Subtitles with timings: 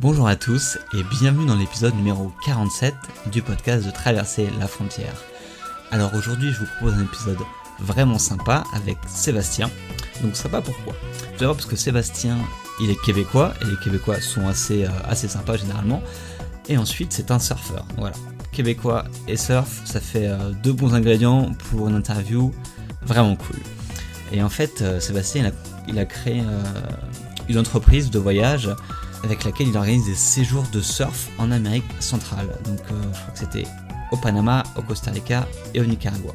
[0.00, 2.94] Bonjour à tous et bienvenue dans l'épisode numéro 47
[3.32, 5.24] du podcast de Traverser la frontière.
[5.90, 7.38] Alors aujourd'hui je vous propose un épisode
[7.80, 9.68] vraiment sympa avec Sébastien.
[10.22, 10.92] Donc sympa pourquoi?
[11.32, 12.38] Tout d'abord parce que Sébastien
[12.80, 16.00] il est québécois et les québécois sont assez, euh, assez sympas généralement.
[16.68, 17.84] Et ensuite c'est un surfeur.
[17.96, 18.14] Voilà.
[18.52, 22.54] Québécois et surf, ça fait euh, deux bons ingrédients pour une interview
[23.02, 23.56] vraiment cool.
[24.30, 25.52] Et en fait euh, Sébastien il a,
[25.88, 26.44] il a créé
[27.48, 28.70] une entreprise de voyage
[29.24, 32.48] avec laquelle il organise des séjours de surf en Amérique centrale.
[32.64, 33.64] Donc euh, je crois que c'était
[34.10, 36.34] au Panama, au Costa Rica et au Nicaragua.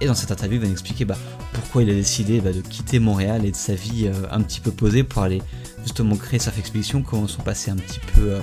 [0.00, 1.16] Et dans cette interview, il va nous expliquer bah,
[1.52, 4.60] pourquoi il a décidé bah, de quitter Montréal et de sa vie euh, un petit
[4.60, 5.42] peu posée pour aller
[5.82, 8.40] justement créer Surf Expedition, comment sont passés un petit peu euh,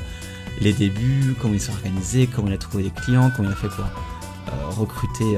[0.62, 3.56] les débuts, comment il s'est organisé, comment il a trouvé des clients, comment il a
[3.56, 3.86] fait pour
[4.70, 5.38] recruter,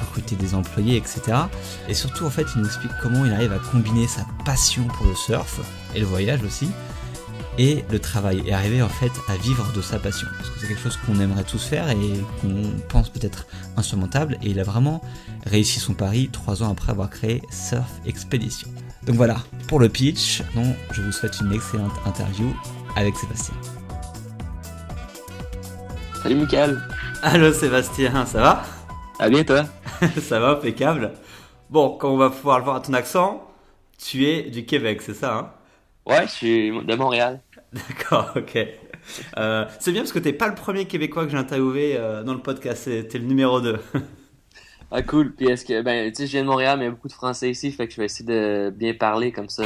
[0.00, 1.36] recruter des employés, etc.
[1.88, 5.06] Et surtout, en fait, il nous explique comment il arrive à combiner sa passion pour
[5.06, 5.60] le surf
[5.94, 6.68] et le voyage aussi
[7.58, 10.68] et le travail et arriver en fait à vivre de sa passion parce que c'est
[10.68, 11.96] quelque chose qu'on aimerait tous faire et
[12.40, 15.02] qu'on pense peut-être insurmontable et il a vraiment
[15.44, 18.68] réussi son pari trois ans après avoir créé Surf Expedition.
[19.06, 20.42] Donc voilà pour le pitch.
[20.54, 22.54] Non, je vous souhaite une excellente interview
[22.96, 23.54] avec Sébastien.
[26.22, 26.80] Salut Michael.
[27.22, 28.62] Allô Sébastien, ça va?
[29.18, 29.64] Ah bien toi?
[30.22, 31.12] Ça va, impeccable.
[31.70, 33.42] Bon, comme on va pouvoir le voir à ton accent,
[33.98, 35.50] tu es du Québec, c'est ça hein?
[36.06, 37.40] Ouais, je suis de Montréal.
[37.72, 38.58] D'accord, ok.
[39.36, 42.34] Euh, c'est bien parce que t'es pas le premier Québécois que j'ai interviewé euh, dans
[42.34, 43.78] le podcast, t'es le numéro 2.
[44.90, 46.90] ah cool, puis est-ce que, ben, tu sais, je viens de Montréal, mais il y
[46.90, 49.64] a beaucoup de Français ici, fait que je vais essayer de bien parler, comme ça,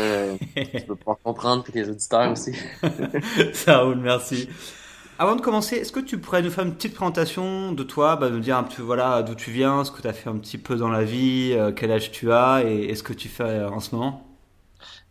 [0.56, 2.55] tu peux pouvoir comprendre, pour les auditeurs aussi.
[3.53, 4.48] ça roule, merci.
[5.19, 8.31] Avant de commencer, est-ce que tu pourrais nous faire une petite présentation de toi, bah,
[8.31, 10.59] nous dire un peu voilà, d'où tu viens, ce que tu as fait un petit
[10.59, 13.61] peu dans la vie, euh, quel âge tu as et, et ce que tu fais
[13.62, 14.27] en ce moment?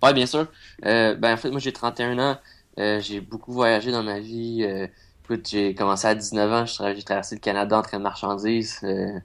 [0.03, 0.47] Ouais, bien sûr.
[0.81, 2.37] ben, en fait, moi, j'ai 31 ans.
[2.79, 4.63] Euh, j'ai beaucoup voyagé dans ma vie.
[4.63, 4.87] Euh,
[5.23, 8.79] écoute, j'ai commencé à 19 ans, j'ai traversé le Canada en train de marchandises.
[8.83, 9.19] Euh,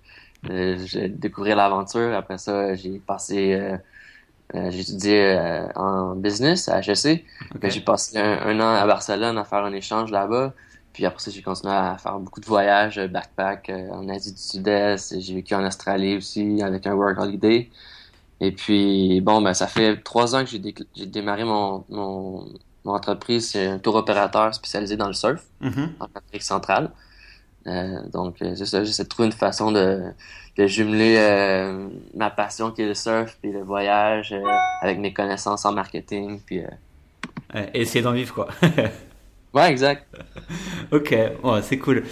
[0.50, 2.14] euh j'ai découvert l'aventure.
[2.14, 3.76] Après ça, j'ai passé,
[4.54, 7.24] j'ai étudié en business à HEC.
[7.64, 10.54] J'ai passé un, an à Barcelone à faire un échange là-bas.
[10.92, 15.20] Puis après ça, j'ai continué à faire beaucoup de voyages, backpack en Asie du Sud-Est.
[15.20, 17.70] J'ai vécu en Australie aussi avec un work holiday.
[18.40, 22.46] Et puis, bon, ben, ça fait trois ans que j'ai démarré mon, mon,
[22.86, 26.92] mon entreprise, c'est un tour opérateur spécialisé dans le surf, en Amérique centrale.
[27.66, 30.02] Euh, donc, euh, c'est ça, j'essaie de trouver une façon de,
[30.56, 34.32] de jumeler euh, ma passion qui est le surf puis le voyage
[34.80, 36.40] avec mes connaissances en marketing.
[36.46, 36.60] Puis,
[37.74, 38.46] essayer d'en vivre, quoi.
[39.54, 40.06] ouais, exact.
[40.92, 41.10] ok,
[41.42, 42.04] ouais, c'est cool.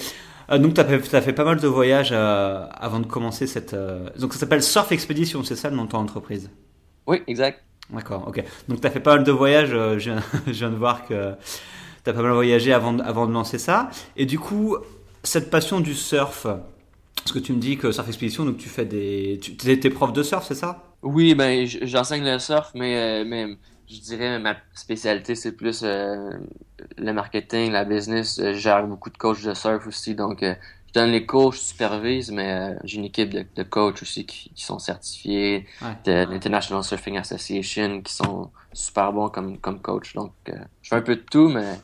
[0.50, 3.76] donc, tu as, as, fait pas mal de voyages avant de commencer cette.
[4.18, 6.50] Donc, ça s'appelle Surf Expedition, c'est ça le nom de ton entreprise?
[7.06, 7.62] Oui, exact.
[7.90, 8.42] D'accord, ok.
[8.68, 10.10] Donc tu as fait pas mal de voyages, euh, je,
[10.50, 11.32] viens, de voir que
[12.02, 13.90] tu as pas mal voyagé avant, avant de lancer ça.
[14.16, 14.76] Et du coup,
[15.22, 16.46] cette passion du surf,
[17.16, 19.38] parce que tu me dis que Surf Expedition, donc tu fais des...
[19.40, 20.82] Tu es prof de surf, c'est ça?
[21.02, 23.58] Oui, ben j'enseigne le surf, mais, euh, mais
[23.88, 26.30] je dirais ma spécialité c'est plus euh,
[26.96, 28.40] le marketing, la business.
[28.40, 30.42] Je beaucoup de coachs de surf aussi, donc
[30.94, 34.50] donne les cours, je supervise, mais euh, j'ai une équipe de, de coachs aussi qui,
[34.54, 35.66] qui sont certifiés
[36.04, 40.14] de l'International Surfing Association qui sont super bons comme, comme coach.
[40.14, 41.80] Donc, euh, je fais un peu de tout, mais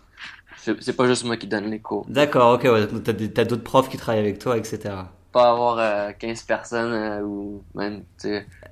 [0.57, 2.07] c'est pas juste moi qui donne les cours.
[2.09, 2.87] D'accord, ok, ouais.
[3.35, 4.95] T'as d'autres profs qui travaillent avec toi, etc.
[5.33, 8.05] Pas avoir 15 euh, personnes ou même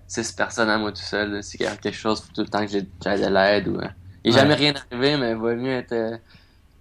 [0.06, 1.43] 6 personnes à moi tout seul.
[1.43, 3.69] S'il y a quelque chose, faut tout le temps que j'ai de l'aide.
[3.69, 3.81] Ou,
[4.25, 6.20] il n'est jamais rien arrivé, mais il vaut mieux être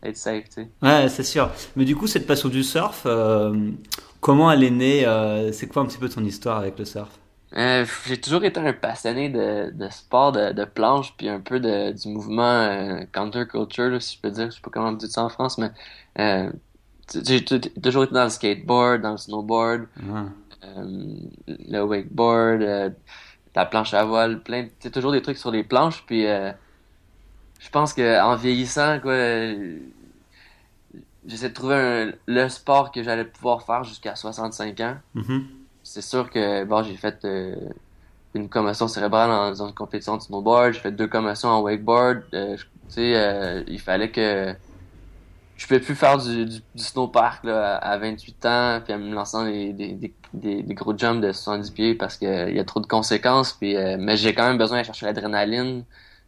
[0.07, 0.69] être safe, tu sais.
[0.81, 1.49] Ouais, c'est sûr.
[1.75, 3.71] Mais du coup, cette passion du surf, euh,
[4.19, 7.09] comment elle est née euh, C'est quoi un petit peu ton histoire avec le surf?
[7.55, 11.59] Euh, J'ai toujours été un passionné de, de sport, de, de, planche, puis un peu
[11.59, 14.47] de, du mouvement counterculture, si je peux dire.
[14.51, 15.71] Je sais pas comment on dit ça en France, mais
[17.23, 19.87] j'ai toujours été dans le skateboard, dans le snowboard,
[20.67, 22.93] le wakeboard,
[23.55, 26.25] la planche à voile, plein, c'est toujours des trucs sur les planches, puis
[27.59, 29.15] je pense que en vieillissant, quoi,
[31.27, 34.95] j'essaie de trouver le sport que j'allais pouvoir faire jusqu'à 65 ans.
[35.15, 35.43] Mm-hmm.
[35.83, 37.55] C'est sûr que bon, j'ai fait euh,
[38.33, 42.23] une commotion cérébrale dans, une compétition de snowboard, j'ai fait deux commotions en wakeboard.
[42.33, 44.53] Euh, tu sais, euh, il fallait que
[45.57, 49.43] je pouvais plus faire du, du, snowpark là, à 28 ans, puis en me lançant
[49.45, 52.85] des, des, des, des, gros jumps de 70 pieds parce qu'il y a trop de
[52.85, 53.53] conséquences.
[53.53, 55.83] Puis, mais j'ai quand même besoin de chercher l'adrénaline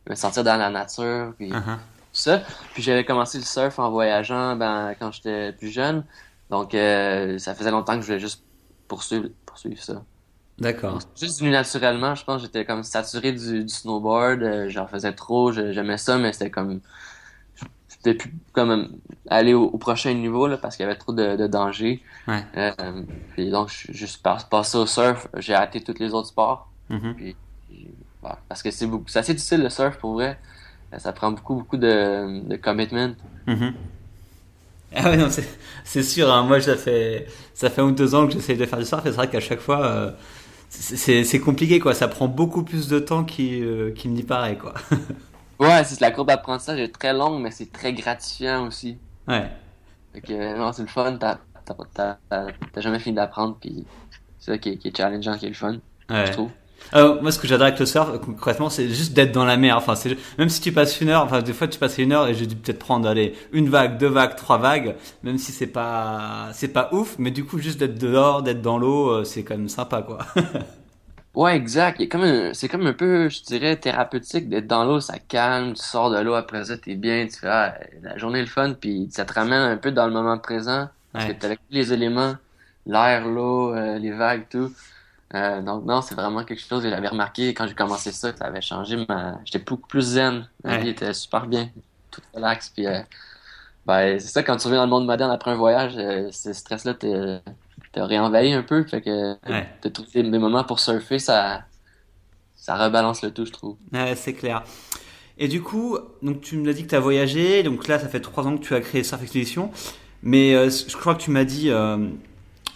[0.09, 1.77] me sentir dans la nature, puis uh-huh.
[2.19, 2.42] Ça.
[2.74, 6.04] Puis j'avais commencé le surf en voyageant ben, quand j'étais plus jeune.
[6.50, 8.44] Donc, euh, ça faisait longtemps que je voulais juste
[8.88, 10.04] poursuivre, poursuivre ça.
[10.60, 11.00] D'accord.
[11.19, 15.98] Juste venu naturellement, je pense j'étais comme saturé du, snowboard, euh, j'en faisais trop, j'aimais
[15.98, 16.81] ça, mais c'était comme...
[17.56, 17.66] Je,
[18.04, 18.98] de plus comme
[19.30, 22.01] aller au, prochain niveau là, parce qu'il y avait trop de, de danger.
[22.27, 22.44] Ouais.
[22.57, 26.69] Euh, puis donc, je suis passé au surf, j'ai arrêté tous les autres sports.
[26.89, 27.16] Mhm.
[27.16, 27.36] Puis,
[27.69, 27.88] puis,
[28.24, 30.39] ouais, parce que c'est beaucoup, c'est assez difficile le surf pour vrai.
[30.94, 33.15] Euh, Ça prend beaucoup, beaucoup de, de commitment.
[33.47, 33.74] Mhm.
[34.95, 35.47] Ah ouais, non, c'est,
[35.83, 36.31] c'est sûr.
[36.33, 36.44] hein.
[36.44, 39.06] Moi, ça fait, ça fait un ou deux ans que j'essaye de faire du surf
[39.06, 40.12] et c'est vrai qu'à chaque fois, euh,
[40.69, 41.94] c'est, compliqué, quoi.
[41.94, 44.74] Ça prend beaucoup plus de temps qu'il, euh, qu'il n'y paraît, quoi.
[45.59, 48.97] Ouais, c'est la courbe d'apprentissage est très longue, mais c'est très gratifiant aussi.
[49.27, 49.50] Ouais.
[50.24, 53.85] Que, euh, non, c'est le fun, t'as, t'as, t'as, t'as- t'as jamais fini d'apprendre, puis
[54.39, 56.25] c'est ça qui est, qui est challengeant, qui est le fun, Ouais.
[56.25, 56.51] je trouve.
[56.95, 59.77] Euh, moi, ce que j'adore avec le surf, concrètement, c'est juste d'être dans la mer.
[59.77, 62.27] Enfin, c'est même si tu passes une heure, enfin, des fois, tu passes une heure
[62.27, 65.67] et j'ai dû peut-être prendre, allez, une vague, deux vagues, trois vagues, même si c'est
[65.67, 69.43] pas, c'est pas ouf, mais du coup, juste d'être dehors, d'être dans l'eau, euh, c'est
[69.43, 70.19] quand même sympa, quoi.
[71.35, 72.01] Ouais, exact.
[72.01, 75.73] A comme un- c'est comme un peu, je dirais, thérapeutique d'être dans l'eau, ça calme,
[75.73, 78.47] tu sors de l'eau après ça, t'es bien, tu fais, ah, la journée est le
[78.47, 81.33] fun, puis ça te ramène un peu dans le moment présent, parce Ouais.
[81.37, 82.35] que avec tous les éléments,
[82.85, 84.73] l'air, l'eau, euh, les vagues, tout.
[85.35, 88.39] Euh, donc non, c'est vraiment quelque chose que j'avais remarqué quand j'ai commencé ça, que
[88.39, 90.81] ça avait changé ma, j'étais beaucoup plus zen, ma Ouais.
[90.83, 91.69] vie était super bien,
[92.09, 92.99] tout relax, puis euh,
[93.85, 96.51] ben, c'est ça, quand tu reviens dans le monde moderne après un voyage, euh, ce
[96.53, 97.41] stress-là t'es
[97.95, 99.67] réenvahi un peu, fait que Ouais.
[99.83, 101.63] de trouver des moments pour surfer, ça,
[102.55, 103.77] ça rebalance le tout, je trouve.
[103.93, 104.63] Ouais, c'est clair.
[105.37, 108.09] Et du coup, donc tu me l'as dit que tu as voyagé, donc là, ça
[108.09, 109.71] fait trois ans que tu as créé Surf Expedition,
[110.23, 112.09] mais euh, je crois que tu m'as dit, euh,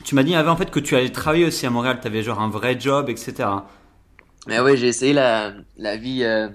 [0.04, 2.24] tu m'as dit avant en fait que tu allais travailler aussi à Montréal, tu avais
[2.24, 3.66] genre un vrai job, etc.
[4.48, 6.50] Mais oui, j'ai essayé la, la vie, euh,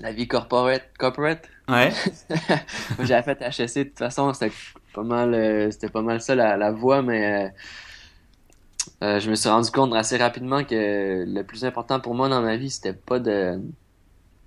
[0.00, 1.48] la vie corporate, corporate.
[1.68, 1.92] Ouais,
[2.98, 4.54] J'avais fait HSC, de toute façon, c'était
[4.92, 9.34] pas mal, euh, c'était pas mal ça la, la voie, mais euh, euh, je me
[9.34, 12.92] suis rendu compte assez rapidement que le plus important pour moi dans ma vie, c'était
[12.94, 13.60] pas de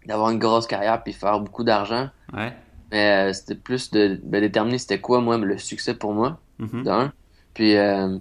[0.05, 2.53] d'avoir une grosse carrière puis faire beaucoup d'argent, ouais.
[2.91, 6.39] mais c'était plus de, de déterminer c'était quoi moi le succès pour moi.
[6.59, 7.13] mhm, d'un.
[7.55, 8.19] Puis, euh,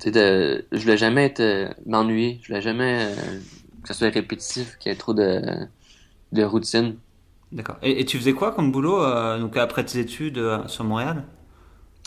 [0.00, 2.38] tu sais, de, je voulais jamais être euh, m'ennuyer.
[2.42, 3.40] Je voulais jamais euh,
[3.82, 5.42] que ça soit répétitif, qu'il y ait trop de,
[6.32, 6.96] de routine.
[7.52, 7.76] D'accord.
[7.82, 11.24] Et, et tu faisais quoi comme boulot euh, donc après tes études sur Montréal?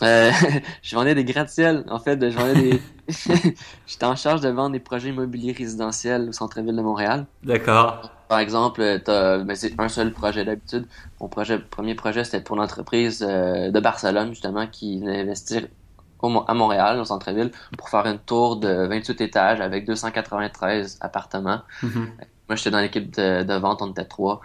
[0.02, 1.84] Je vendais des gratte-ciels.
[1.88, 2.82] En fait, je vendais des.
[3.86, 7.26] J'étais en charge de vendre des projets immobiliers résidentiels au centre-ville de Montréal.
[7.44, 8.10] D'accord.
[8.28, 10.86] Par exemple, t'as, ben, c'est un seul projet d'habitude.
[11.20, 15.68] Mon projet, premier projet, c'était pour l'entreprise de Barcelone, justement, qui venait investir
[16.46, 21.62] à Montréal, au centre-ville, pour faire une tour de 28 étages avec 293 appartements.
[21.82, 22.12] Mhm,
[22.48, 24.40] Moi, j'étais dans l'équipe de, de vente, on était trois.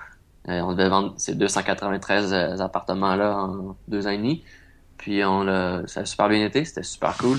[0.48, 4.44] Euh, on devait vendre ces 293 euh, appartements-là en deux ans et demi.
[4.98, 5.46] Puis on
[5.88, 7.38] ça a super bien été, c'était super cool.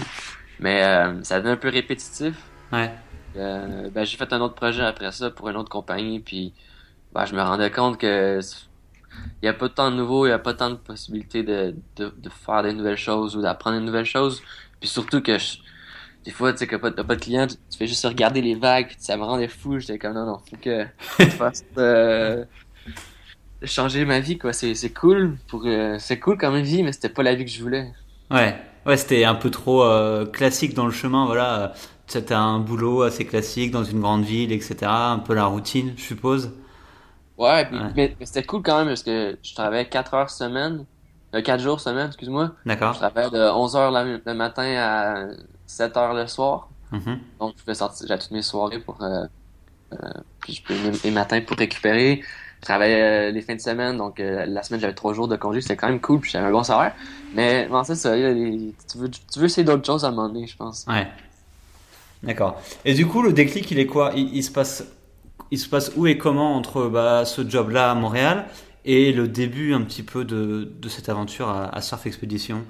[0.61, 2.37] Mais euh, ça devient un peu répétitif.
[2.73, 2.91] Ouais.
[3.35, 6.53] Ben, j'ai fait un autre projet après ça pour une autre compagnie, puis
[7.13, 8.41] ben, je me rendais compte que
[9.43, 11.77] il y a pas tant de nouveaux, il y a pas tant de possibilités de,
[11.97, 14.43] de, de faire des nouvelles choses ou d'apprendre des nouvelles choses.
[14.81, 15.59] Puis surtout que je-
[16.25, 18.43] des fois, tu sais, que pas- t'as pas de clients, tu, tu fais juste regarder
[18.43, 19.79] les vagues, puis ça me rendait fou.
[19.81, 20.87] J'étais comme non, non, faut que
[21.27, 22.45] je fasse euh,
[23.65, 24.53] changer ma vie, quoi.
[24.53, 27.51] C'est, c'est cool pour, euh, c'est cool comme vie, mais c'était pas la vie que
[27.51, 27.93] je voulais.
[28.31, 28.57] Ouais.
[28.87, 31.75] Ouais, c'était un peu trop euh, classique dans le chemin, voilà.
[32.07, 35.13] C'était un boulot assez classique dans une grande ville, etc.
[35.13, 36.51] Un peu la routine, je suppose.
[37.41, 37.85] Ouais, puis- Ouais.
[37.97, 40.85] mais, mais c'était cool quand même parce que je travaillais 4 heures semaine,
[41.35, 42.53] euh, 4 jours semaine, excuse-moi.
[42.65, 42.97] Je D'accord.
[42.97, 45.25] travaillais de 11 heures la- le matin à
[45.67, 46.69] 7 heures le soir.
[46.93, 47.19] Mhm.
[47.41, 49.25] Donc, je pouvais sortir, j'avais toutes mes soirées pour, euh,
[49.95, 49.97] euh,
[50.41, 52.21] puis je pouvais les matins pour récupérer.
[52.61, 55.63] Je travaillais euh, les fins de semaine, donc la semaine j'avais 3 jours de congé,
[55.63, 56.93] c'était quand même cool, puis j'avais un bon salaire.
[57.33, 60.47] Mais bon, c'est ça, tu veux, tu veux essayer d'autres choses à un moment donné,
[60.47, 60.85] je pense.
[60.87, 61.09] Ouais.
[62.23, 62.61] D'accord.
[62.85, 64.13] Et du coup, le déclic, il est quoi?
[64.15, 64.85] Il, il se passe,
[65.51, 68.47] il se passe où et comment entre bah, ce job-là à Montréal
[68.85, 72.65] et le début un petit peu de, de cette aventure à, Surf Expedition?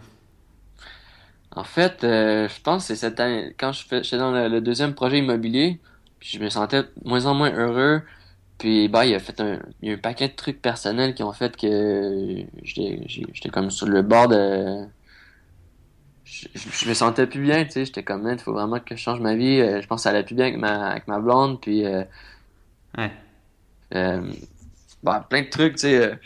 [1.53, 4.95] En fait, euh, je pense que c'est cette année, quand je j'étais dans le, deuxième
[4.95, 5.81] projet immobilier,
[6.21, 8.03] je me sentais de moins en moins heureux.
[8.59, 11.23] Puis bah, il a fait un, il y a un paquet de trucs personnels qui
[11.23, 14.87] ont fait que j'étais, comme sur le bord de,
[16.25, 19.21] je me sentais plus bien, tu sais, j'étais comme, il faut vraiment que je change
[19.21, 19.61] ma vie.
[19.61, 22.05] Euh, je pense que ça allait plus bien avec ma, avec ma blonde, puis euh,
[22.99, 23.13] Ouais.
[23.95, 24.33] euh,
[25.03, 25.97] bah, plein de trucs, tu sais.
[26.13, 26.17] euh,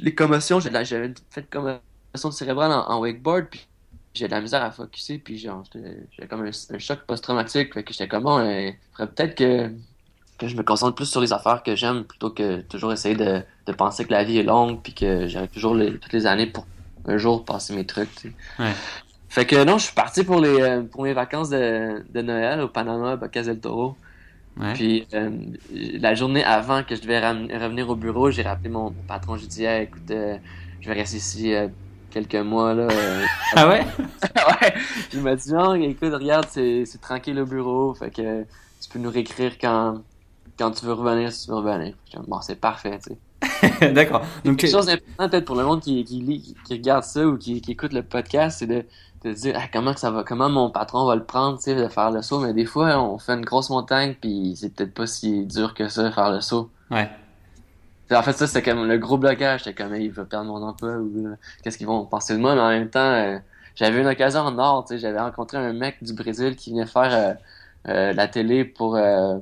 [0.00, 3.66] les commotions, j'avais fait de commotion cérébrale en, en wakeboard, puis
[4.14, 7.84] j'ai de la misère à focusser, puis genre, j'avais comme un, un choc post-traumatique, fait
[7.84, 9.70] que j'étais comme, bon, euh, faudrait peut-être que,
[10.38, 13.42] que je me concentre plus sur les affaires que j'aime, plutôt que toujours essayer de,
[13.66, 16.46] de penser que la vie est longue, puis que j'aurai toujours les, toutes les années
[16.46, 16.66] pour
[17.06, 18.36] un jour passer mes trucs, tu sais.
[18.58, 18.76] Ouais.
[19.28, 22.60] Fait que non, je suis parti pour les euh, pour mes vacances de, de Noël
[22.60, 23.98] au Panama, à Bocas del Toro.
[24.74, 25.30] Puis euh,
[25.72, 29.36] la journée avant que je devais revenir au bureau, j'ai rappelé mon, patron.
[29.36, 30.36] J'ai dit écoute, euh,
[30.80, 31.68] je vais rester ici euh,
[32.10, 32.72] quelques mois.
[32.74, 32.88] là.
[33.56, 33.84] ah ouais?
[34.62, 34.74] Ouais.
[35.12, 37.94] il m'a dit non, écoute, regarde, c'est tranquille au bureau.
[37.94, 38.42] Fait que
[38.80, 40.02] tu peux nous réécrire quand,
[40.58, 41.94] quand tu veux revenir, si tu veux revenir.
[42.28, 43.92] Bon, c'est parfait, tu sais.
[43.92, 44.22] D'accord.
[44.44, 47.36] Donc, quelque chose d'important peut-être pour le monde qui, qui, lit, qui regarde ça ou
[47.36, 48.84] qui, qui écoute le podcast, c'est de
[49.24, 51.74] de dire ah, comment que ça va, comment mon patron va le prendre, tu sais,
[51.74, 52.40] de faire le saut.
[52.40, 55.88] Mais des fois, on fait une grosse montagne, puis c'est peut-être pas si dur que
[55.88, 56.70] ça, faire le saut.
[56.90, 57.08] Ouais.
[58.12, 59.64] En fait, ça, c'était comme le gros blocage.
[59.64, 62.54] C'était comme, il va perdre mon emploi ou euh, qu'est-ce qu'ils vont penser de moi?
[62.54, 63.38] Mais en même temps, euh,
[63.74, 66.86] j'avais une occasion en or, tu sais, j'avais rencontré un mec du Brésil qui venait
[66.86, 67.36] faire
[67.88, 68.98] euh, la télé pour,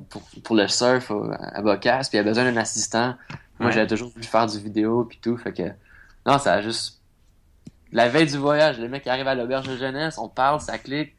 [0.09, 3.15] pour, pour le surf à Bocas, puis il avait besoin d'un assistant.
[3.59, 5.37] Moi, j'avais toujours voulu faire du vidéo, puis tout.
[5.37, 5.63] Fait que,
[6.25, 6.99] non, ça a juste
[7.93, 11.15] la veille du voyage, le mec arrive à l'auberge de jeunesse, on parle, ça clique.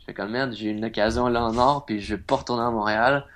[0.00, 2.62] Je fais comme merde, j'ai une occasion là en or, puis je vais pas retourner
[2.62, 3.26] à Montréal.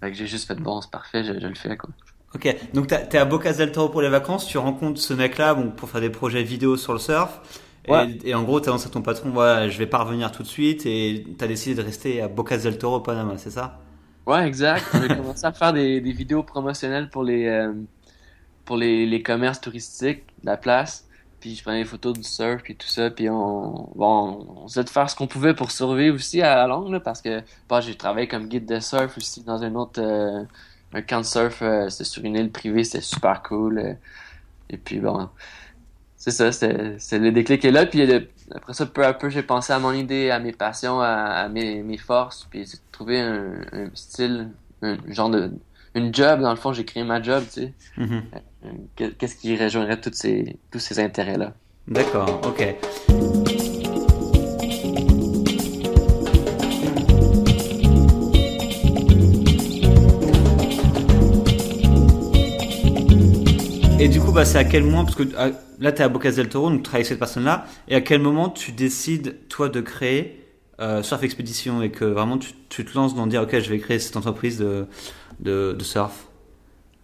[0.00, 1.90] Fait que j'ai juste fait bon, c'est parfait, je, le fais quoi.
[2.34, 5.70] Ok, donc t'es à Bocas del Toro pour les vacances, tu rencontres ce mec-là bon,
[5.70, 7.40] pour faire des projets vidéo sur le surf.
[7.86, 10.48] Et, en gros, tu annonces à ton patron, voilà, je vais pas revenir tout de
[10.48, 13.78] suite, et t'as décidé de rester à Bocas del Toro, Panama, c'est ça?
[14.26, 14.86] Ouais, exact.
[14.94, 17.74] On a commencé à faire des, vidéos promotionnelles pour les, euh,
[18.64, 21.06] pour les, les commerces touristiques de la place
[21.44, 24.82] puis je prenais des photos du surf puis tout ça puis on bon on essayait
[24.82, 27.42] de faire ce qu'on pouvait pour survivre aussi à la longue parce que
[27.82, 30.42] j'ai travaillé comme guide de surf aussi dans un autre euh,
[30.94, 33.92] un camp de surf euh, c'était sur une île privée c'était super cool euh.
[34.70, 35.28] et puis bon
[36.16, 38.10] c'est ça c'est le déclic est là puis
[38.50, 41.82] après ça peu à peu j'ai pensé à mon idée à mes passions à, mes,
[41.82, 44.48] mes forces puis j'ai trouvé un, un style
[44.80, 45.52] un genre de
[45.94, 48.22] une job dans le fond j'ai créé ma job tu sais mm-hmm.
[48.96, 51.52] Qu'est-ce qui rejoindrait tous ces, tous ces intérêts-là?
[51.86, 52.62] D'accord, ok.
[64.00, 66.08] Et du coup, bah, c'est à quel moment, parce que ah, là, tu es à
[66.08, 69.46] Bocas del Toro, donc tu travailles avec cette personne-là, et à quel moment tu décides,
[69.48, 70.40] toi, de créer
[70.80, 73.78] euh, Surf Expedition et que vraiment tu, tu, te lances dans dire, ok, je vais
[73.78, 74.86] créer cette entreprise de,
[75.40, 76.26] de, de surf?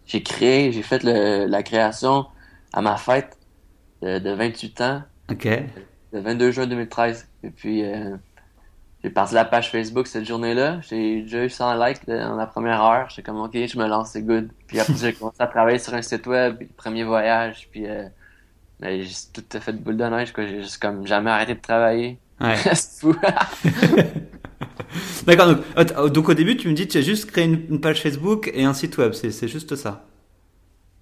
[0.07, 2.27] J'ai créé, j'ai fait le, la création
[2.73, 3.39] à ma fête
[4.03, 5.03] de, 28 ans.
[5.31, 5.49] OK.
[6.13, 7.29] Le 22 juin 2013.
[7.45, 8.17] Et puis, euh,
[9.03, 10.81] j'ai parti la page Facebook cette journée-là.
[10.83, 13.09] J'ai déjà eu 100 likes dans la première heure.
[13.09, 14.51] J'étais comme, OK, je me lance, c'est good.
[14.67, 17.69] Puis après, j'ai commencé à travailler sur un site web, le premier voyage.
[17.71, 18.09] Puis, euh,
[18.83, 20.33] j'ai tout fait de boule de neige.
[20.37, 22.19] J'ai juste comme jamais arrêté de travailler.
[22.41, 22.57] Ouais.
[22.75, 23.15] c'est fou.
[25.31, 28.03] D'accord, donc, euh, donc, au début, tu me dis tu as juste créé une, page
[28.03, 30.05] Facebook et un site web, c'est juste ça.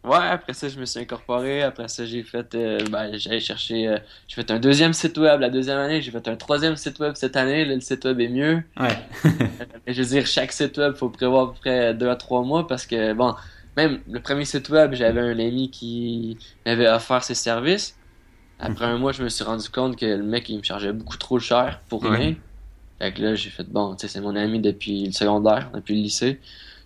[0.04, 1.62] Ouais, après ça, je me suis incorporé.
[1.62, 5.40] Après ça, j'ai fait, euh, ben, j'ai cherché, euh, j'ai fait un deuxième site web
[5.40, 6.02] la deuxième année.
[6.02, 7.64] J'ai fait un troisième site web cette année.
[7.64, 8.62] Là, le site web est mieux.
[8.78, 8.98] Ouais.
[9.86, 12.66] je veux dire, chaque site web, faut prévoir à peu près deux à trois mois
[12.66, 13.34] parce que, bon,
[13.78, 17.96] même le premier site web, j'avais un ami qui m'avait offert ses services.
[18.60, 21.16] Après un mois, je me suis rendu compte que le mec, il me chargeait beaucoup
[21.16, 22.34] trop cher pour rien.
[22.98, 25.94] Fait que là, j'ai fait, bon, tu sais, c'est mon ami depuis le secondaire, depuis
[25.94, 26.40] le lycée.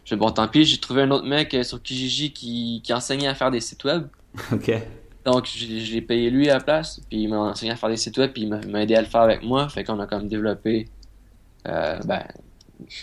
[0.04, 3.28] Je bon, tant pis, j'ai trouvé un autre mec euh, sur Kijiji qui, qui enseignait
[3.28, 4.06] à faire des sites web.
[4.52, 4.72] OK.
[5.24, 8.18] Donc, j'ai payé lui à la place, puis il m'a enseigné à faire des sites
[8.18, 9.68] web, puis il m'a aidé à le faire avec moi.
[9.68, 10.88] Fait qu'on a comme développé
[11.68, 12.24] euh, ben,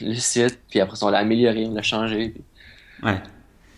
[0.01, 2.33] le site, puis après, on l'a amélioré, on l'a changé.
[3.01, 3.21] Ouais.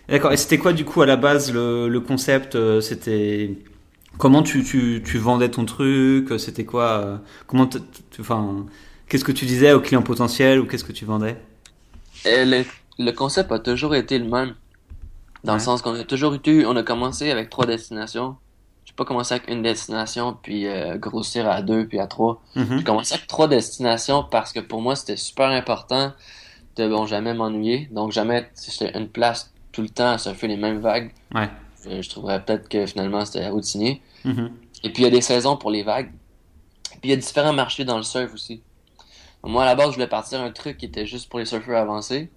[0.10, 0.34] D'accord.
[0.34, 3.56] Et c'était quoi, du coup, à la base, le, le concept euh, C'était.
[4.18, 7.70] Comment tu, tu, tu, vendais ton truc C'était quoi Comment.
[8.20, 8.66] Enfin
[9.12, 11.36] Qu'est-ce que tu disais aux clients potentiels ou qu'est-ce que tu vendais?
[12.26, 12.64] Euh, le,
[12.98, 14.56] le, concept a toujours été le même.
[15.44, 18.38] Dans le sens qu'on a toujours eu, on a commencé avec trois destinations.
[18.86, 22.42] J'ai pas commencé avec une destination puis euh, grossir à deux puis à trois.
[22.56, 22.78] Mm-hmm.
[22.78, 26.14] J'ai commencé avec trois destinations parce que pour moi c'était super important
[26.78, 27.90] de bon jamais m'ennuyer.
[27.92, 31.12] Donc jamais si une place tout le temps à surfer les mêmes vagues.
[31.36, 31.50] Ouais.
[31.84, 34.02] Je, trouverais peut-être que finalement c'était routinier.
[34.24, 34.50] Mm-hmm.
[34.86, 36.14] Et puis il y a des saisons pour les vagues.
[36.92, 38.62] Puis il y a différents marchés dans le surf aussi.
[39.44, 41.78] Moi, à la base, je voulais partir un truc qui était juste pour les surfeurs
[41.78, 42.30] avancés.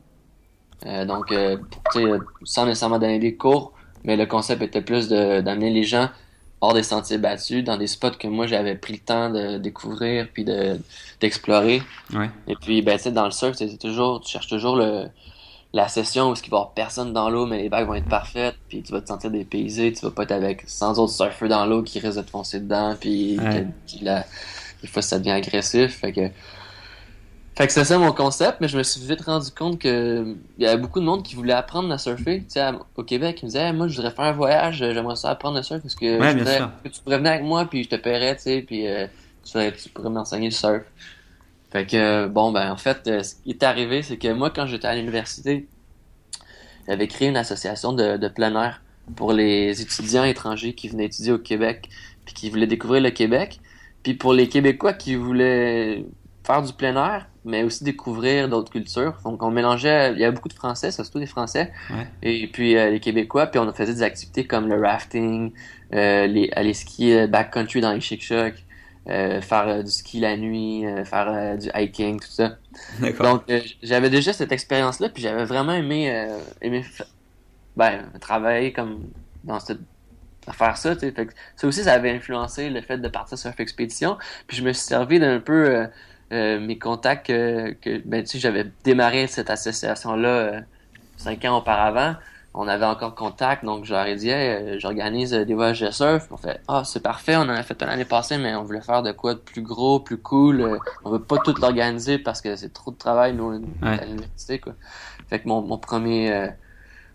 [0.86, 1.56] Euh, donc, euh,
[1.92, 2.04] sais,
[2.44, 3.72] sans nécessairement donner des cours,
[4.04, 6.08] mais le concept était plus d'amener les gens
[6.60, 10.28] hors des sentiers battus, dans des spots que moi, j'avais pris le temps de découvrir
[10.32, 10.46] puis
[11.20, 11.82] d'explorer.
[12.14, 12.30] ouais.
[12.48, 15.08] Et puis, ben, tu sais, dans le surf, c'est toujours, tu cherches toujours le,
[15.74, 18.08] la session où il va y avoir personne dans l'eau, mais les vagues vont être
[18.08, 21.48] parfaites, puis tu vas te sentir dépaysé, tu vas pas être avec 100 autres surfeurs
[21.48, 23.36] dans l'eau qui risquent de te foncer dedans, puis
[24.80, 25.98] des fois, ça devient agressif.
[25.98, 26.30] Fait que
[27.56, 30.64] fait que c'est ça mon concept, mais je me suis vite rendu compte que il
[30.64, 32.40] y avait beaucoup de monde qui voulait apprendre à surfer.
[32.40, 32.64] Tu sais,
[32.96, 35.62] au Québec, ils me disaient, moi, je voudrais faire un voyage, j'aimerais ça apprendre à
[35.62, 38.42] surfer parce que, ouais, que tu pourrais venir avec moi, puis je te paierais, tu
[38.42, 39.06] sais, puis euh,
[39.44, 40.82] tu, pourrais m'enseigner le surf.
[41.70, 44.66] Fait que, bon, ben, en fait, euh, ce qui est arrivé, c'est que moi, quand
[44.66, 45.68] j'étais à l'université,
[46.88, 48.82] j'avais créé une association de, de plein air
[49.14, 51.88] pour les étudiants étrangers qui venaient étudier au Québec,
[52.24, 53.60] puis qui voulaient découvrir le Québec.
[54.02, 56.04] Puis pour les Québécois qui voulaient
[56.44, 59.18] faire du plein air, mais aussi découvrir d'autres cultures.
[59.24, 62.06] Donc on mélangeait, il y avait beaucoup de Français, ça surtout des Français, Ouais.
[62.22, 65.52] et puis euh, les Québécois, puis on faisait des activités comme le rafting,
[65.94, 68.64] euh, les, aller skier backcountry dans les chic-chocs,
[69.10, 72.56] euh, faire euh, du ski la nuit, euh, faire euh, du hiking, tout ça.
[73.20, 76.82] Donc euh, j'avais déjà cette expérience-là, puis j'avais vraiment aimé, euh, aimé
[77.76, 79.10] ben, travailler comme
[79.44, 79.80] dans cette
[80.46, 80.94] à faire ça.
[80.94, 84.18] Fait que ça aussi, ça avait influencé le fait de partir sur expédition.
[84.46, 85.86] Puis je me suis servi d'un peu euh,
[86.32, 90.60] euh, mes contacts que, que ben, tu sais, j'avais démarré cette association-là euh,
[91.16, 92.14] cinq ans auparavant.
[92.56, 95.90] On avait encore contact, donc je leur ai dit, Hey, euh, j'organise des voyages de
[95.90, 96.28] surf.
[96.30, 98.80] On fait, ah, c'est parfait, on en a fait un l'année passée, mais on voulait
[98.80, 100.80] faire de quoi de plus gros, plus cool.
[101.04, 104.00] On veut pas tout l'organiser parce que c'est trop de travail, nous, Ouais.
[104.00, 104.74] à l'université, quoi.
[105.28, 106.46] Fait que mon, mon premier, euh,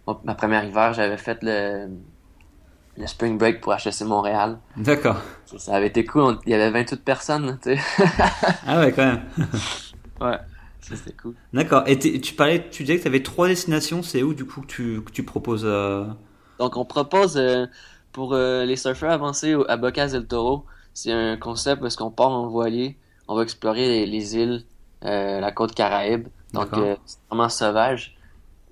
[0.08, 1.88] mon- ma première hiver, j'avais fait le,
[3.00, 4.60] le spring break pour HEC Montréal.
[4.76, 5.18] D'accord.
[5.46, 6.38] Ça, avait été cool.
[6.46, 7.82] Il y avait 28 personnes, là, tu sais.
[8.68, 9.24] Ah ouais, quand même.
[10.22, 10.38] ouais.
[10.82, 11.34] Ça, c'était cool.
[11.54, 11.84] D'accord.
[11.88, 14.04] Et tu parlais, tu disais que tu avais trois destinations.
[14.04, 16.06] C'est où du coup que tu, que tu proposes euh,
[16.60, 17.66] Donc, on propose euh,
[18.12, 20.66] pour euh, les surfeurs avancés à Bocas del Toro.
[20.94, 22.98] C'est un concept parce qu'on part en voilier.
[23.30, 24.66] On va explorer les, les îles,
[25.02, 26.28] la côte Caraïbe.
[26.54, 28.18] Donc, c'est vraiment sauvage.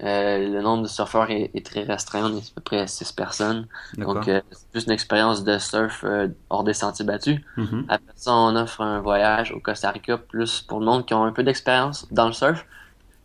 [0.03, 2.31] Euh, le nombre de surfeurs est, est très restreint.
[2.31, 3.67] On est à peu près 6 personnes.
[3.97, 7.39] Donc, euh, c'est juste une expérience de surf euh, hors des sentiers battus.
[7.57, 7.85] Mhm.
[7.89, 11.23] Après ça, on offre un voyage au Costa Rica plus pour le monde qui ont
[11.23, 12.65] un peu d'expérience dans le surf,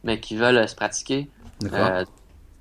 [0.03, 1.29] mais qui veulent se pratiquer.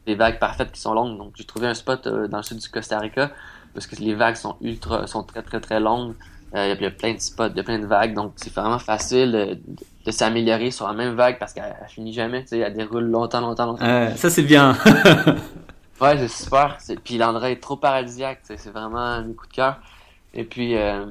[0.08, 1.18] Des vagues parfaites qui sont longues.
[1.18, 3.32] Donc, j'ai trouvé un spot dans le sud du Costa Rica
[3.74, 6.16] parce que les vagues sont ultra, sont très très très longues.
[6.54, 8.80] Il y a plein de spots, il y a plein de vagues, donc c'est vraiment
[8.80, 9.62] facile
[10.06, 12.42] de, s'améliorer sur la même vague parce qu'elle elle finit jamais.
[12.44, 13.86] Tu sais, elle déroule longtemps, longtemps, longtemps.
[13.86, 14.76] Ouais, ça c'est bien.
[16.02, 16.78] Ouais, c'est super.
[16.80, 18.40] C'est- Puis l'endroit est trop paradisiaque.
[18.44, 19.78] C'est c'est vraiment un coup de cœur.
[20.34, 21.06] Et puis, euh,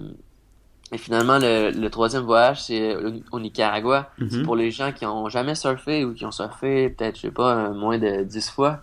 [0.92, 2.97] et finalement, le, le troisième voyage, c'est
[3.30, 4.10] au, Nicaragua.
[4.19, 4.43] C'est Mhm.
[4.45, 7.54] pour les gens qui ont jamais surfé ou qui ont surfé peut-être, je sais pas,
[7.54, 8.80] euh, moins de 10 fois.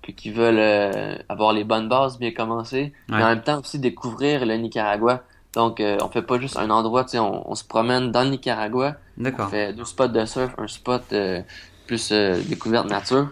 [0.00, 2.94] Puis qui veulent euh, avoir les bonnes bases, bien commencer.
[3.10, 5.22] Mais en même temps aussi découvrir le Nicaragua.
[5.54, 8.22] Donc, euh, on fait pas juste un endroit, tu sais, on, on se promène dans
[8.22, 8.96] le Nicaragua.
[9.18, 9.50] On D'accord.
[9.50, 11.42] fait deux spots de surf, un spot euh,
[11.86, 13.28] plus euh, découverte nature.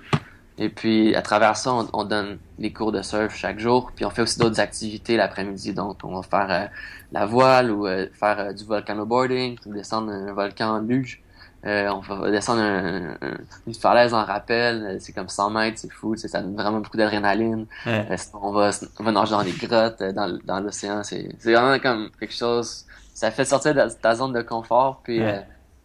[0.59, 3.90] Et puis, à travers ça, on, on donne les cours de surf chaque jour.
[3.96, 5.72] Puis, on fait aussi d'autres activités l'après-midi.
[5.72, 6.66] Donc, on va faire euh,
[7.12, 11.22] la voile ou euh, faire euh, du volcanoboarding, descendre un volcan en luge.
[11.66, 14.96] Euh, on va descendre un- un- une falaise en rappel.
[15.01, 16.16] C'est comme 100 mètres, c'est fou.
[16.16, 17.66] Ça donne vraiment beaucoup d'adrénaline.
[17.85, 18.07] Ouais.
[18.11, 21.03] Euh, on va, on va nager dans les grottes, euh, dans, dans l'océan.
[21.03, 22.87] C'est c'est vraiment comme quelque chose.
[23.12, 25.35] Ça fait sortir de ta zone de confort, puis Ouais.
[25.35, 25.40] euh,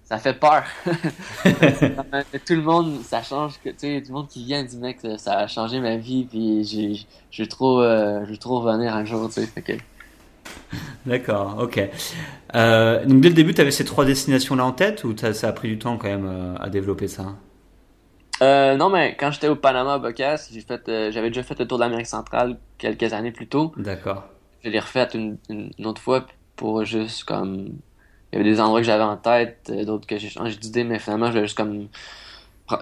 [0.06, 0.64] ça fait peur.
[1.44, 3.60] Tout le monde, ça change.
[3.64, 6.24] Que, tu sais, tout le monde qui vient dit mec, ça- a changé ma vie,
[6.24, 9.28] puis j'ai, je veux trop, euh, trop revenir un jour.
[9.30, 9.50] Tu sais,
[11.06, 11.58] D'accord.
[11.60, 11.80] Ok.
[12.56, 15.48] Euh, donc dès le début, tu avais ces trois destinations là en tête ou ça
[15.48, 17.36] a pris du temps quand même euh, à développer ça?
[18.42, 21.84] Euh, non, mais quand j'étais au Panama à Bocas, j'avais déjà fait le tour de
[21.84, 23.74] l'Amérique centrale quelques années plus tôt.
[23.78, 24.26] D'accord.
[24.64, 27.70] Je l'ai refait une, une, une autre fois pour juste comme.
[28.32, 31.00] Il y avait des endroits que j'avais en tête, d'autres que j'ai changé d'idée, mais
[31.00, 31.88] finalement, je voulais juste comme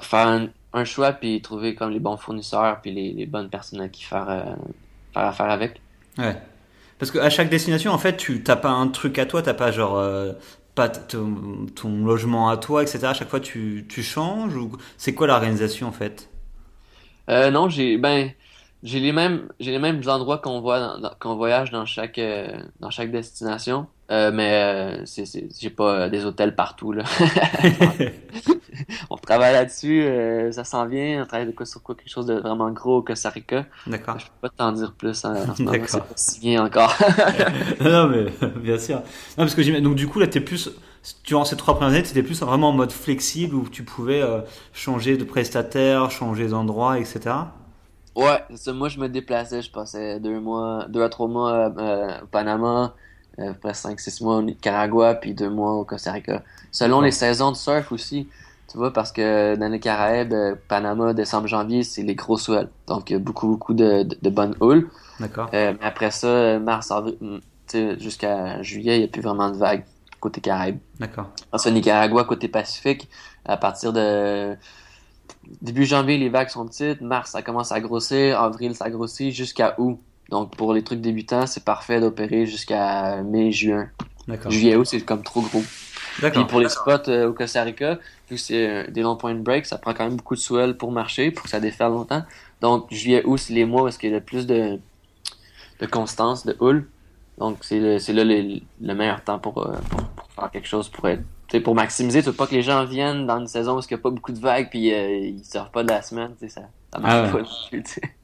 [0.02, 3.82] faire un, un choix puis trouver comme les bons fournisseurs puis les, les bonnes personnes
[3.82, 4.56] à qui faire,
[5.14, 5.80] faire affaire avec.
[6.18, 6.36] Ouais.
[7.00, 9.72] Parce qu'à chaque destination, en fait, tu t'as pas un truc à toi, t'as pas
[9.72, 10.34] genre euh,
[10.76, 13.08] pas ton, ton logement à toi, etc.
[13.08, 16.30] À chaque fois, tu, tu changes ou c'est quoi l'organisation en fait?
[17.30, 18.32] Euh, non, j'ai ben
[18.84, 22.48] j'ai les mêmes j'ai les mêmes endroits qu'on voit qu'on voyage dans chaque euh,
[22.80, 23.88] dans chaque destination.
[24.10, 27.04] Mais c'est c'est j'ai pas des hôtels partout là.
[29.10, 32.26] on travaille là-dessus, euh, ça s'en vient, on travaille de quoi sur quoi quelque chose
[32.26, 33.66] de vraiment gros au Costa Rica.
[33.88, 34.20] D'accord.
[34.20, 35.90] Je peux pas t'en dire plus hein, en ce moment, D'accord.
[35.90, 36.96] c'est pas signé encore.
[37.82, 38.26] non, mais
[38.62, 38.98] bien sûr.
[38.98, 39.04] Non,
[39.38, 40.70] parce que donc du coup là, t'es plus
[41.26, 44.42] durant ces trois premières années, t'étais plus vraiment en mode flexible où tu pouvais euh,
[44.72, 47.36] changer de prestataire, changer d'endroit, etc.
[48.16, 48.74] Ouais, ça.
[48.74, 49.62] Moi, je me déplaçais.
[49.62, 52.94] Je passais deux mois, deux à trois mois euh, au Panama,
[53.38, 56.44] à peu près cinq, six mois au Nicaragua, puis deux mois au Costa Rica.
[56.72, 58.28] Selon les saisons de surf aussi,
[58.74, 62.70] tu vois, parce que dans les Caraïbes, euh, Panama, décembre, janvier, c'est les gros swells.
[62.88, 64.90] Donc, il y a beaucoup, beaucoup de, de, de bonnes houles.
[65.20, 65.48] D'accord.
[65.54, 69.58] Euh, mais après ça, mars, avril, mm, jusqu'à juillet, il n'y a plus vraiment de
[69.58, 69.84] vagues
[70.20, 70.80] côté Caraïbes.
[71.00, 71.30] D'accord.
[71.52, 73.08] Ensuite, Nicaragua, côté Pacifique,
[73.46, 74.56] à partir de
[75.62, 77.02] début janvier, les vagues sont petites.
[77.02, 78.42] Mars, ça commence à grossir.
[78.42, 80.00] Avril, ça grossit jusqu'à août.
[80.32, 83.90] Donc, pour les trucs débutants, c'est parfait d'opérer jusqu'à mai, juin.
[84.28, 84.50] D'accord.
[84.50, 85.62] Juillet, août, c'est comme trop gros.
[86.20, 87.96] Puis pour les spots euh, au Costa Rica,
[88.30, 90.40] vu que c'est euh, des longs points de break, ça prend quand même beaucoup de
[90.40, 92.24] swell pour marcher, pour que ça déferle longtemps.
[92.62, 94.80] Donc juillet, août, c'est les mois où il y a le plus de,
[95.80, 96.88] de constance, de houle.
[97.38, 101.24] Donc c'est là le, meilleur temps pour, pour, faire quelque chose, pour être
[101.64, 103.94] pour maximiser, tu veux pas que les gens viennent dans une saison où il n'y
[103.94, 107.00] a pas beaucoup de vagues puis ils ne sortent pas de la semaine, ça, ça
[107.00, 107.78] marche ah pas.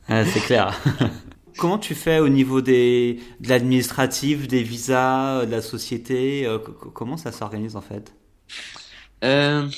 [0.07, 0.75] Ah, c'est clair.
[1.59, 7.17] Comment tu fais au niveau des, de l'administratif, des visas, de la société euh, Comment
[7.17, 8.13] ça s'organise en fait?
[9.23, 9.69] Euh,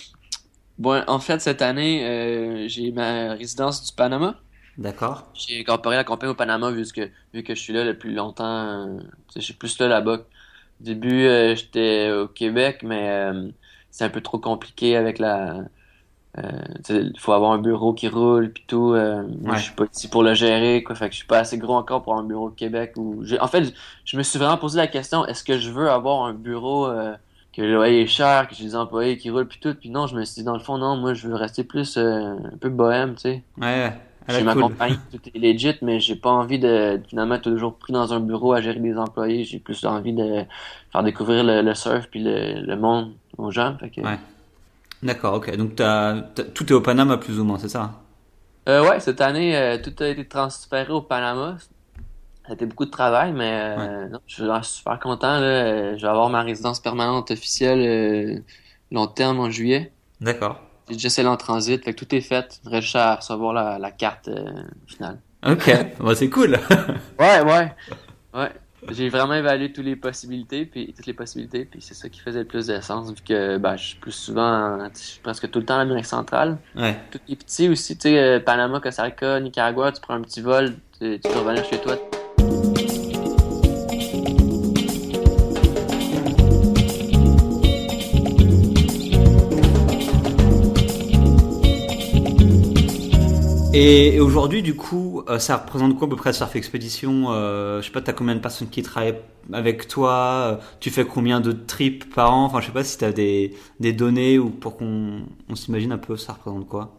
[0.79, 4.41] Bon, en fait, cette année, euh, j'ai ma résidence du Panama.
[4.77, 5.23] D'accord.
[5.33, 8.13] J'ai incorporé la compagnie au Panama vu que, vu que je suis là le plus
[8.13, 8.99] longtemps.
[9.35, 10.17] je suis plus là là-bas.
[10.81, 11.23] Au début,
[11.55, 13.31] j'étais au Québec, mais
[13.91, 15.65] c'est un peu trop compliqué avec la
[16.37, 16.43] il
[16.91, 18.93] euh, faut avoir un bureau qui roule puis tout.
[18.93, 20.95] Euh, moi, je suis pas ici pour le gérer, quoi.
[20.95, 22.93] Fait que je suis pas assez gros encore pour un bureau au Québec.
[22.95, 23.73] Ou en fait,
[24.05, 27.13] je me suis vraiment posé la question est-ce que je veux avoir un bureau euh,
[27.51, 29.75] que le loyer est cher, que j'ai des employés qui roulent puis tout.
[29.75, 31.97] Puis non, je me suis dit dans le fond non, moi je veux rester plus
[31.97, 33.43] un peu bohème, tu sais.
[33.59, 33.91] Ouais.
[34.29, 37.91] J'ai ma compagnie, tout est legit, mais j'ai pas envie de finalement être toujours pris
[37.91, 39.43] dans un bureau à gérer des employés.
[39.43, 40.45] J'ai plus envie de
[40.91, 43.75] faire découvrir le, surf puis le, monde aux gens.
[43.79, 44.19] Fait que, ouais.
[45.03, 45.55] D'accord, ok.
[45.55, 45.75] Donc
[46.53, 47.91] tout est au Panama plus ou moins, c'est ça?
[48.69, 51.57] Euh, Ouais, cette année, euh, tout a été transféré au Panama.
[52.45, 55.39] Ça a été beaucoup de travail, mais euh, je suis super content.
[55.39, 55.95] Là.
[55.97, 58.39] Je vais avoir ma résidence permanente officielle euh,
[58.91, 59.91] long terme en juillet.
[60.19, 60.59] D'accord.
[60.89, 62.59] J'ai déjà celle en transit, fait que tout est fait.
[62.65, 64.29] Je reste à recevoir la, la carte
[64.87, 65.19] finale.
[65.47, 66.59] Ok, bon, c'est cool.
[67.19, 67.73] ouais, ouais.
[68.33, 68.51] Ouais
[68.89, 72.39] j'ai vraiment évalué toutes les possibilités, puis toutes les possibilités, puis c'est ça qui faisait
[72.39, 75.59] le plus de sens, vu que ben, je suis plus souvent, je suis presque tout
[75.59, 76.57] le temps en Amérique centrale.
[76.75, 76.97] Ouais.
[77.11, 80.41] Tout est petit aussi, tu sais, euh, Panama, Costa Rica, Nicaragua, tu prends un petit
[80.41, 81.97] vol, tu, tu peux revenir chez toi.
[93.73, 97.85] Et, aujourd'hui, du coup, euh, ça représente quoi à peu près Surf Expedition euh, Je
[97.85, 99.21] sais pas, tu as combien de personnes qui travaillent
[99.53, 102.45] avec toi euh, Tu fais combien de trips par an?
[102.45, 105.93] Enfin, je sais pas si tu as des, des données ou pour qu'on on, s'imagine
[105.93, 106.91] un peu ça représente quoi?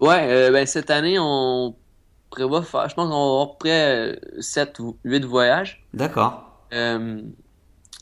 [0.00, 1.74] Ouais, euh, ben, cette année, on
[2.30, 5.84] prévoit faire, je pense qu'on va avoir près 7 ou 8 voyages.
[5.92, 6.66] D'accord.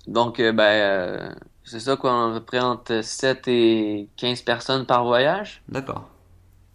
[0.06, 5.62] donc, ben, c'est ça quoi, on peu près entre 7 et 15 personnes par voyage.
[5.68, 6.08] D'accord.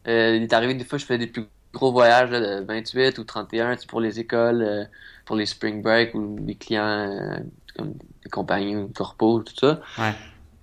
[0.08, 3.24] Euh, il est arrivé des fois, je fais des plus gros voyages de 28 ou
[3.24, 4.84] 31 pour les écoles, euh,
[5.26, 7.38] pour les spring break ou des clients euh,
[7.76, 7.94] comme
[8.24, 9.80] des compagnies ou corpos, tout ça.
[9.98, 10.14] Ouais.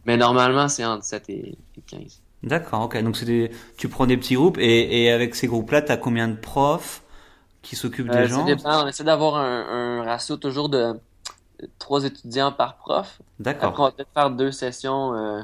[0.06, 2.20] Mais normalement, c'est entre 7 et, 15.
[2.42, 3.02] D'accord, ok.
[3.02, 3.50] Donc des...
[3.78, 7.02] tu prends des petits groupes et, et avec ces groupes-là, tu as combien de profs
[7.62, 8.46] qui s'occupent des gens?
[8.64, 10.94] On essaie d'avoir un, un, ratio toujours de
[11.78, 13.20] trois étudiants par prof.
[13.38, 13.70] D'accord.
[13.70, 15.42] Après, on va peut-être faire deux sessions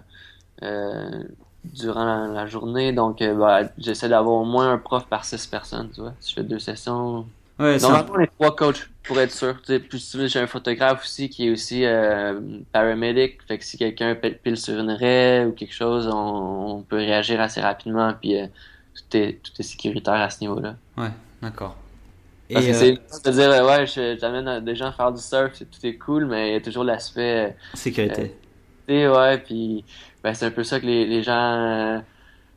[0.63, 1.23] euh,
[1.65, 2.93] durant la, journée.
[2.93, 6.15] Donc, euh, bah, j'essaie d'avoir au moins un prof par six personnes, tu vois.
[6.21, 7.27] Si je fais deux sessions.
[7.59, 9.61] Ouais, Normalement, les trois coachs, pour être sûr.
[9.61, 12.41] Tu sais, plus j'ai un photographe aussi qui est aussi euh,
[12.73, 13.39] paramedic.
[13.47, 17.61] Fait que si quelqu'un pile sur une raie ou quelque chose, on, peut réagir assez
[17.61, 18.15] rapidement.
[18.19, 18.47] Puis euh,
[18.95, 20.77] tout, est, tout est sécuritaire à ce niveau-là.
[20.97, 21.11] Ouais,
[21.43, 21.77] d'accord.
[22.53, 23.87] Parce que c'est de dire, ouais,
[24.19, 26.83] j'amène des gens à faire du surf, tout est cool, mais il y a toujours
[26.83, 27.55] l'aspect.
[27.75, 28.35] Sécurité.
[28.91, 29.85] Ouais, puis
[30.23, 32.01] ben, c'est un peu ça que les, les gens euh,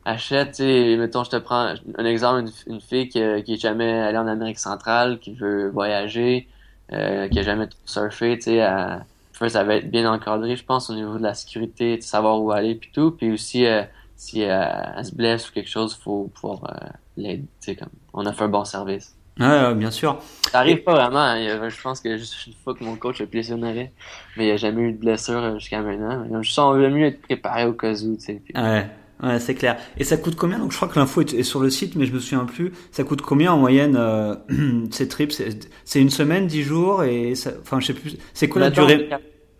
[0.04, 0.60] achètent.
[0.60, 4.58] Mettons, je te prends un exemple, une, fille qui, qui est jamais allée en Amérique
[4.58, 6.48] centrale, qui veut voyager,
[6.92, 10.94] euh, qui a jamais surfé, tu sais, ça va être bien encadré, je pense, au
[10.94, 13.10] niveau de la sécurité, de savoir où aller puis tout.
[13.12, 13.82] Puis aussi, euh,
[14.16, 17.46] si elle se blesse ou quelque chose, faut pouvoir l'aider.
[17.78, 19.14] Comme, on a fait un bon service.
[19.40, 20.18] Ouais, bien sûr.
[20.50, 21.18] Ça arrive pas vraiment.
[21.18, 21.68] Hein.
[21.68, 23.92] Je pense que juste une fois que mon coach a arrêt,
[24.36, 26.24] mais il n'y a jamais eu de blessure euh, jusqu'à maintenant.
[26.42, 28.16] Je sens mieux être préparé au cas où.
[28.16, 28.42] Tu sais.
[28.54, 28.86] Ouais.
[29.22, 29.76] Ouais, c'est clair.
[29.96, 30.58] Et ça coûte combien?
[30.58, 32.72] Donc, je crois que l'info est, sur le site, mais je me souviens plus.
[32.90, 34.34] Ça coûte combien en moyenne euh,
[34.90, 35.40] ces trips?
[35.84, 37.52] C'est une semaine, dix jours, et ça...
[37.60, 38.16] enfin, je sais plus.
[38.34, 39.08] C'est quoi la durée?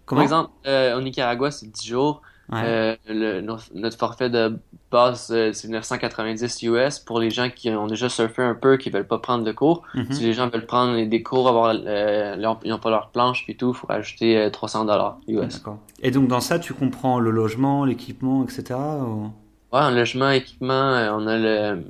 [0.07, 2.21] Par exemple, euh, au Nicaragua, c'est dix jours.
[2.53, 4.59] Euh, le, notre forfait de
[4.91, 8.91] base, euh, c'est 990 US pour les gens qui ont déjà surfé un peu, qui
[8.91, 9.83] veulent pas prendre de cours.
[9.95, 10.13] Mhm.
[10.13, 13.57] Si les gens veulent prendre des cours, avoir, euh, ils n'ont pas leur planche puis
[13.57, 15.63] tout, il faut ajouter 300 dollars US.
[16.03, 18.79] Et donc dans ça, tu comprends le logement, l'équipement, etc.
[19.01, 19.31] Ou...
[19.73, 21.85] Ouais, un logement, équipement, on a le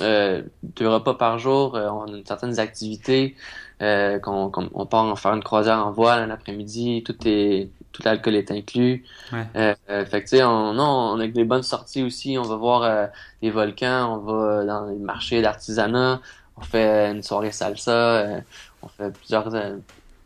[0.00, 3.36] deux repas par jour, on a certaines activités.
[3.82, 8.36] Euh, qu'on on part en faire une croisière en voile l'après-midi, tout est tout l'alcool
[8.36, 9.04] est inclus.
[9.32, 9.44] Ouais.
[9.56, 12.38] Euh, euh fait que tu sais, on, non, on a des bonnes sorties aussi.
[12.38, 13.06] On va voir euh,
[13.42, 16.20] des volcans, on va dans les marchés d'artisanat,
[16.56, 18.42] on fait une soirée salsa,
[18.82, 19.50] on fait plusieurs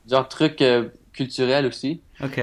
[0.03, 0.63] plusieurs trucs
[1.15, 2.03] culturels aussi.
[2.23, 2.43] Ok.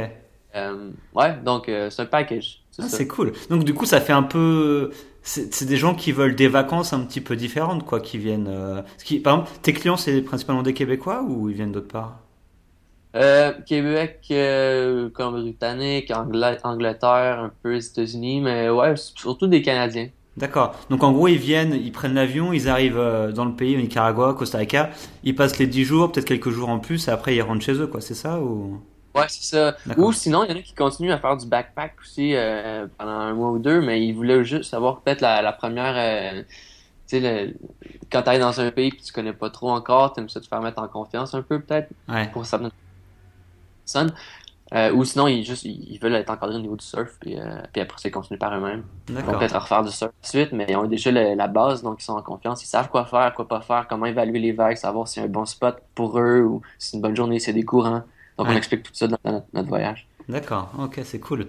[1.14, 2.64] Ouais, donc c'est un package.
[2.80, 3.34] Ah, c'est cool.
[3.52, 4.92] Donc du coup, ça fait un peu.
[5.24, 8.50] C'est des gens qui veulent des vacances un petit peu différentes, quoi, qui viennent.
[8.50, 8.82] Euh...
[9.04, 12.20] Qui, par exemple, tes clients, c'est principalement des Québécois ou ils viennent d'autre part?
[13.16, 20.10] Euh, Québec, euh, comme Britannique, Angleterre, un peu les États-Unis, mais ouais, surtout des Canadiens.
[20.36, 20.76] D'accord.
[20.90, 23.80] Donc en gros, ils viennent, ils prennent l'avion, ils arrivent euh, dans le pays, au
[23.80, 24.90] Nicaragua, Costa Rica,
[25.24, 27.74] ils passent les 10 jours, peut-être quelques jours en plus, et après ils rentrent chez
[27.74, 28.82] eux, quoi, c'est ça ou...
[29.16, 29.76] Ouais, c'est ça.
[29.98, 33.12] Ou sinon, il y en a qui continuent à faire du backpack aussi euh, pendant
[33.12, 35.94] un mois ou deux, mais ils voulaient juste savoir peut-être la, la, première...
[35.96, 36.42] Euh,
[37.08, 37.54] tu sais,
[38.12, 40.62] quand t'arrives dans un pays que tu connais pas trop encore, t'aimes ça te faire
[40.62, 42.28] mettre en confiance un peu peut-être ouais.
[42.30, 42.72] pour certaines
[43.86, 44.14] personnes.
[44.74, 47.62] Euh, ou sinon, ils, juste, ils veulent être encadrés au niveau du surf, puis, euh,
[47.72, 48.84] puis après, c'est continuer par eux-mêmes.
[49.08, 52.14] Donc, peut-être refaire du surf ensuite, mais ils ont déjà la base, donc ils sont
[52.14, 52.64] en confiance.
[52.64, 55.28] Ils savent quoi faire, quoi pas faire, comment évaluer les vagues, savoir si c'est un
[55.28, 58.02] bon spot pour eux ou si c'est une bonne journée, si c'est des courants.
[58.38, 59.18] Donc, on explique tout ça dans
[59.54, 60.08] notre, voyage.
[60.30, 61.48] D'accord, ok, c'est cool.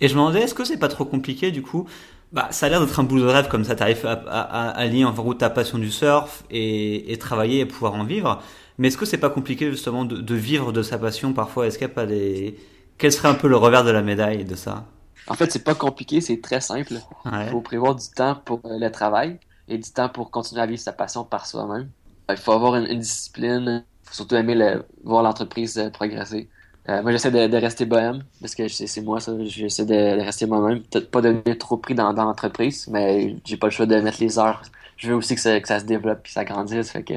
[0.00, 1.88] Et je me demandais, est-ce que c'est pas trop compliqué du coup?
[2.32, 4.68] Bah, ça a l'air d'être un boulot de rêve comme ça, t'arrives à, à, à,
[4.70, 8.42] allier en route ta passion du surf et, et travailler et pouvoir en vivre.
[8.78, 11.66] Mais est-ce que c'est pas compliqué justement de, de, vivre de sa passion parfois?
[11.66, 12.58] Est-ce qu'il n'y a pas des...
[12.98, 14.84] Quel serait un peu le revers de la médaille de ça?
[15.26, 16.94] En fait, c'est pas compliqué, c'est très simple.
[17.24, 20.66] Il faut prévoir du temps pour euh, le travail et du temps pour continuer à
[20.66, 21.88] vivre sa passion par soi-même.
[22.28, 24.56] Il faut avoir une, discipline, faut surtout aimer
[25.02, 26.48] voir l'entreprise euh, progresser.
[26.88, 29.32] Euh, moi, j'essaie de, rester bohème, parce que c'est moi, ça.
[29.44, 30.82] J'essaie de, rester moi-même.
[30.82, 34.38] Peut-être pas devenir trop pris dans, l'entreprise, mais j'ai pas le choix de mettre les
[34.38, 34.62] heures.
[34.96, 36.90] Je veux aussi que ça, se développe et que ça grandisse.
[36.90, 37.14] Fait que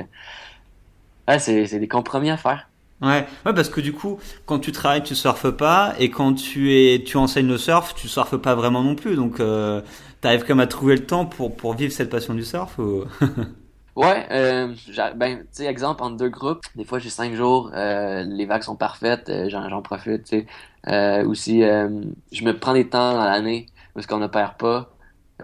[1.27, 2.69] Ouais, c'est des compromis à faire.
[3.01, 6.73] Ouais, ouais, parce que du coup, quand tu travailles, tu surfes pas, et quand tu
[6.73, 9.15] es, tu enseignes le surf, tu surfes pas vraiment non plus.
[9.15, 9.81] Donc, euh,
[10.21, 12.79] t'arrives même à trouver le temps pour pour vivre cette passion du surf.
[13.97, 14.75] ouais, euh,
[15.15, 18.61] ben, tu sais, exemple entre deux groupes, des fois j'ai cinq jours, euh, les vagues
[18.61, 20.23] sont parfaites, euh, j'en profite.
[20.23, 20.47] Tu sais,
[20.87, 24.91] euh, aussi, je me prends des temps dans l'année parce qu'on ne perd pas.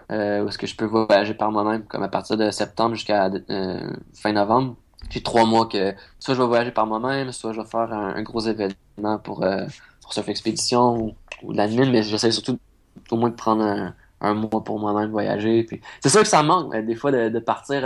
[0.10, 3.30] Où est-ce que je peux voyager par moi-même, comme à partir de septembre jusqu'à
[4.14, 4.76] fin novembre
[5.10, 8.22] j'ai trois mois que soit je vais voyager par moi-même, soit je vais faire un,
[8.24, 9.46] gros événement pour,
[10.02, 12.58] pour Surf Expédition ou, ou l'admin, mais j'essaie surtout
[13.12, 15.64] au moins de prendre un, mois pour moi-même voyager.
[15.64, 17.84] Puis c'est sûr que ça manque des fois de, de partir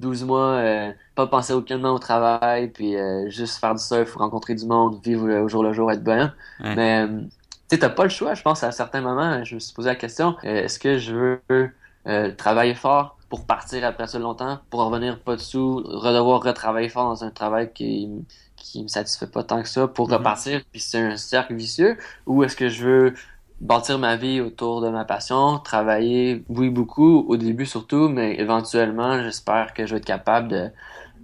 [0.00, 4.54] 12 mois, euh, pas penser aucunement au travail, puis euh, juste faire du surf, rencontrer
[4.54, 6.34] du monde, vivre au jour le jour, être bien.
[6.60, 9.72] Mais tu sais, t'as pas le choix, je pense, à certains moments, je me suis
[9.72, 14.80] posé la question, est-ce que je veux travailler fort pour partir après ça longtemps, pour
[14.80, 18.08] revenir pas dessous, redevoir retravailler fort dans un travail qui
[18.56, 20.14] qui me satisfait pas tant que ça pour mhm.
[20.14, 21.96] repartir puis c'est un cercle vicieux?
[22.26, 23.14] Ou est-ce que je veux
[23.60, 29.22] bâtir ma vie autour de ma passion, travailler oui beaucoup au début surtout mais éventuellement
[29.22, 30.70] j'espère que je vais être capable de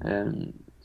[0.04, 0.30] euh,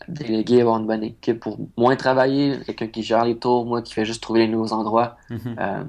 [0.08, 3.94] déléguer avoir une bonne équipe pour moins travailler, quelqu'un qui gère les tours, moi qui
[3.94, 5.56] fait juste trouver les nouveaux endroits, mhm.
[5.60, 5.84] euh,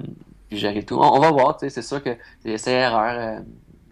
[0.49, 0.95] puis gérer tout.
[0.95, 2.11] On, va voir, c'est sûr que
[2.43, 3.39] c'est erreur.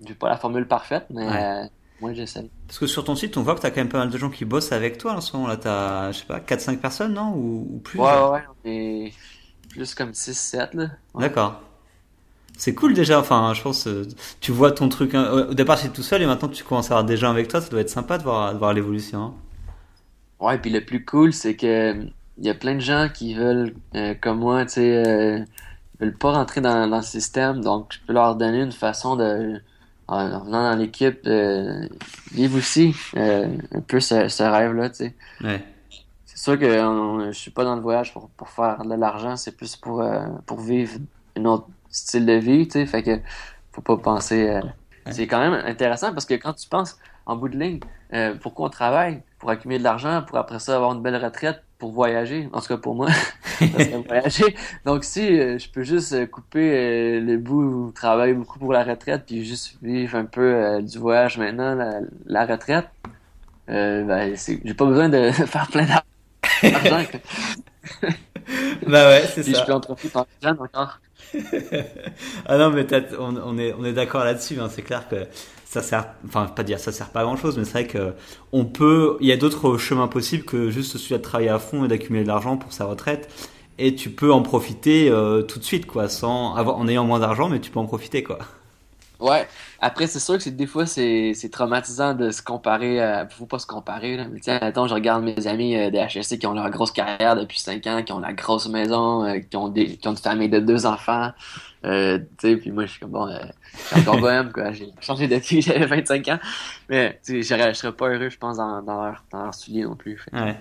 [0.08, 1.64] Euh, pas la formule parfaite, mais euh,
[2.02, 2.50] moi j'essaie.
[2.68, 4.18] Parce que sur ton site, on voit que tu as quand même pas mal de
[4.18, 5.48] gens qui bossent avec toi en ce moment.
[5.48, 7.34] Là, tu as, je sais pas, 4-5 personnes, non?
[7.36, 8.00] Ou, plus?
[8.00, 9.14] Ouais, ouais, ouais, on est
[9.72, 10.76] plus comme 6-7.
[10.76, 10.90] là.
[11.16, 11.62] D'accord.
[12.58, 14.08] C'est cool déjà, enfin, je pense, euh,
[14.40, 15.16] tu vois ton truc.
[15.16, 15.48] Hein.
[15.50, 17.62] Au départ, c'est tout seul et maintenant tu commences à avoir des gens avec toi,
[17.62, 19.24] ça doit être sympa de voir, de voir l'évolution.
[19.24, 19.34] Hein.
[20.40, 21.96] Ouais, et puis le plus cool, c'est que
[22.38, 25.46] il y a plein de gens qui veulent, euh, comme moi, tu sais,
[26.00, 29.62] veulent pas rentrer dans, dans, le système, donc je peux leur donner une façon de
[30.12, 31.88] en, venant dans l'équipe, euh,
[32.34, 35.16] vivre aussi euh, un peu ce, rêve-là, tu sais.
[35.42, 35.64] Ouais.
[36.42, 39.56] C'est sûr que je suis pas dans le voyage pour, pour faire de l'argent, c'est
[39.56, 40.98] plus pour, euh, pour vivre
[41.38, 42.88] un autre style de vie, tu sais.
[42.88, 43.20] Fait que
[43.72, 44.50] faut pas penser.
[44.50, 44.62] Euh,
[45.12, 47.80] c'est quand même intéressant parce que quand tu penses en bout de ligne,
[48.42, 49.22] pourquoi on travaille?
[49.38, 52.70] Pour accumuler de l'argent, pour après ça avoir une belle retraite, pour voyager, en tout
[52.70, 53.10] cas pour moi,
[54.08, 54.56] voyager.
[54.84, 58.84] Donc si euh, je peux juste euh, couper euh, le bout travailler beaucoup pour la
[58.84, 61.76] retraite, puis juste vivre un peu du voyage maintenant,
[62.26, 62.88] la, retraite,
[63.68, 66.11] ben j'ai pas besoin de faire plein d'argent.
[68.88, 69.60] bah ouais, c'est ça.
[69.60, 71.00] je peux en profiter encore.
[72.46, 72.86] ah non, mais
[73.18, 74.60] on, on, est, on est d'accord là-dessus.
[74.60, 74.70] Hein.
[74.70, 75.28] C'est clair que
[75.66, 78.14] ça sert, enfin pas dire ça sert pas à grand chose, mais c'est vrai que
[78.52, 81.86] on peut, il y a d'autres chemins possibles que juste celui de travailler à fond
[81.86, 83.30] et d'accumuler de l'argent pour sa retraite.
[83.78, 87.20] Et tu peux en profiter euh, tout de suite, quoi, sans avoir, en ayant moins
[87.20, 88.38] d'argent, mais tu peux en profiter, quoi.
[89.22, 89.48] Ouais.
[89.80, 93.02] Après, c'est sûr que des fois, c'est traumatisant de se comparer.
[93.02, 93.28] À...
[93.30, 94.18] Faut pas se comparer.
[94.18, 94.26] Là.
[94.32, 97.36] Mais tiens, attends, je regarde mes amis euh, des HSC qui ont leur grosse carrière
[97.36, 99.98] depuis 5 ans, qui ont la grosse maison, euh, qui, ont des...
[99.98, 101.32] qui ont une famille de deux enfants.
[101.84, 103.40] Euh, tu sais, puis moi, je suis comme bon, euh,
[103.96, 104.72] encore bohème, quoi.
[104.72, 106.40] J'ai changé de vie, j'avais 25 ans.
[106.90, 109.96] Mais tu sais, je serais pas heureux, je pense, dans, leur, dans leur soulier non
[109.96, 110.24] plus.
[110.34, 110.56] Ouais.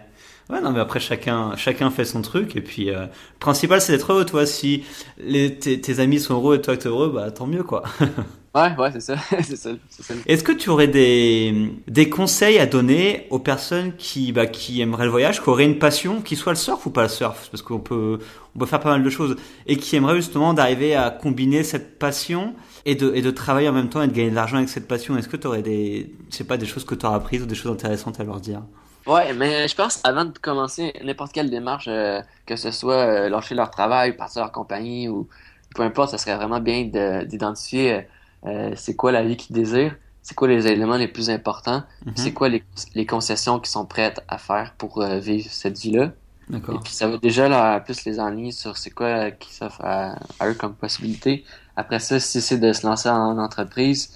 [0.49, 2.57] Ouais, non, mais après, chacun, chacun fait son truc.
[2.57, 3.07] Et puis, euh,
[3.39, 4.47] principal, c'est d'être heureux, toi.
[4.47, 4.85] Si
[5.19, 7.85] les, tes, tes, amis sont heureux et toi, t'es heureux, bah, tant mieux, quoi.
[8.55, 9.17] ouais, ouais, c'est ça.
[9.43, 10.15] c'est ça, ça.
[10.27, 15.05] Est-ce que tu aurais des, des conseils à donner aux personnes qui, bah, qui aimeraient
[15.05, 17.49] le voyage, qui auraient une passion, qui soit le surf ou pas le surf?
[17.51, 18.19] Parce qu'on peut,
[18.55, 19.37] on peut faire pas mal de choses.
[19.67, 23.73] Et qui aimeraient justement d'arriver à combiner cette passion et de, et de travailler en
[23.73, 25.17] même temps et de gagner de l'argent avec cette passion.
[25.17, 27.47] Est-ce que tu aurais des, je sais pas, des choses que tu auras apprises ou
[27.47, 28.63] des choses intéressantes à leur dire?
[29.07, 33.29] Ouais, mais je pense avant de commencer n'importe quelle démarche, euh, que ce soit euh,
[33.29, 35.27] lâcher leur travail, partir leur compagnie ou
[35.75, 36.85] peu importe, ça serait vraiment bien
[37.25, 38.07] d'identifier
[38.47, 42.13] euh, c'est quoi la vie qu'ils désirent, c'est quoi les éléments les plus importants, mm-hmm.
[42.15, 42.63] c'est quoi les,
[42.95, 46.13] les, concessions qu'ils sont prêtes à faire pour vivre cette vie-là?
[46.53, 50.19] Et puis ça va déjà leur plus les ennuyer sur c'est quoi qui s'offre à,
[50.43, 51.45] eux comme possibilité.
[51.77, 54.13] Après ça, si c'est de se lancer en entreprise,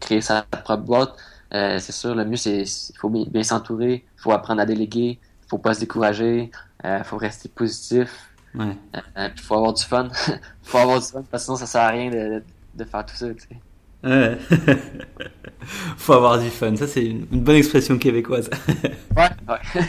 [0.00, 1.16] créer sa propre boîte,
[1.54, 5.18] euh, c'est sûr, le mieux, c'est il faut bien, s'entourer, il faut apprendre à déléguer,
[5.20, 6.50] il faut pas se décourager,
[6.84, 8.76] il euh, faut rester positif, ouais.
[8.96, 10.08] euh, il faut avoir du fun.
[10.28, 12.42] Il faut avoir du fun parce que sinon, ça sert à rien de,
[12.74, 13.26] de faire tout ça.
[13.34, 13.56] Tu sais.
[14.04, 14.38] Ouais.
[15.96, 16.76] faut avoir du fun.
[16.76, 18.48] Ça, c'est une, bonne expression québécoise.
[19.16, 19.80] ouais, ouais.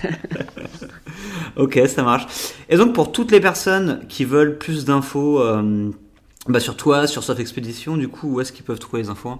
[1.55, 2.53] ok, ça marche.
[2.69, 5.43] Et donc, pour toutes les personnes qui veulent plus d'infos
[6.47, 9.37] bah, sur toi, sur Soft Expedition, du coup, où est-ce qu'ils peuvent trouver les infos?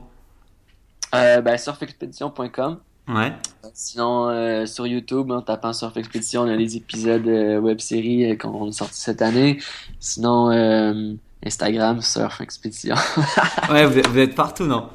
[1.15, 2.78] Euh, ben, surfexpedition.com.
[3.08, 3.34] Ouais.
[3.73, 8.36] Sinon, euh, sur YouTube, en tapant Surf Expedition, on a les épisodes euh, web-série euh,
[8.36, 9.60] qu'on a sortis cette année.
[9.99, 11.13] Sinon, euh,
[11.45, 12.95] Instagram, Surf Expedition.
[13.69, 14.89] ouais, vous êtes, partout, non?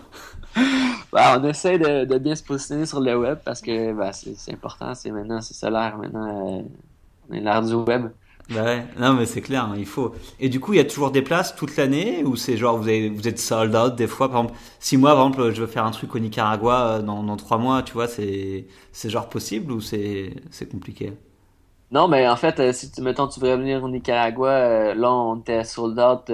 [1.13, 4.53] Ben, on essaie de, de, bien se positionner sur le web parce que ben, c'est
[4.53, 4.95] important.
[4.95, 5.97] C'est maintenant, c'est ça l'air.
[5.97, 6.67] Maintenant,
[7.29, 8.09] on est l'ère du web.
[8.51, 10.15] Bah ouais, non mais c'est clair, hein, il faut.
[10.39, 12.89] Et du coup, il y a toujours des places toute l'année ou c'est genre vous,
[12.89, 14.31] avez, vous êtes sold out des fois?
[14.31, 17.23] Par exemple, si moi, par exemple, je veux faire un truc au Nicaragua euh, dans,
[17.23, 21.15] dans trois mois, tu vois, c'est c'est genre possible ou c'est c'est compliqué?
[21.95, 25.13] Non, mais en fait, euh, si tu mettons tu veux venir au Nicaragua, euh, là
[25.13, 26.31] on était sold out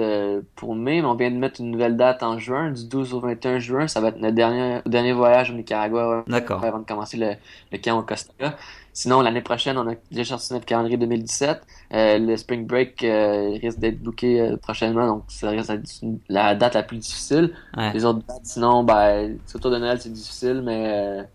[0.55, 3.19] pour mai, mais on vient de mettre une nouvelle date en juin, du 12 au
[3.19, 6.23] 21 juin, ça va être notre dernier dernier voyage au Nicaragua.
[6.27, 6.63] D'accord.
[6.63, 7.35] Avant de commencer le,
[7.71, 8.57] le camp au Costa Rica.
[8.93, 11.61] Sinon, l'année prochaine, on a déjà sorti notre calendrier 2017.
[11.93, 16.55] Euh, le Spring Break euh, risque d'être booké euh, prochainement, donc ça risque d'être la
[16.55, 17.53] date la plus difficile.
[17.93, 21.25] Les autres dates, sinon, ben, autour de Noël, c'est difficile, mais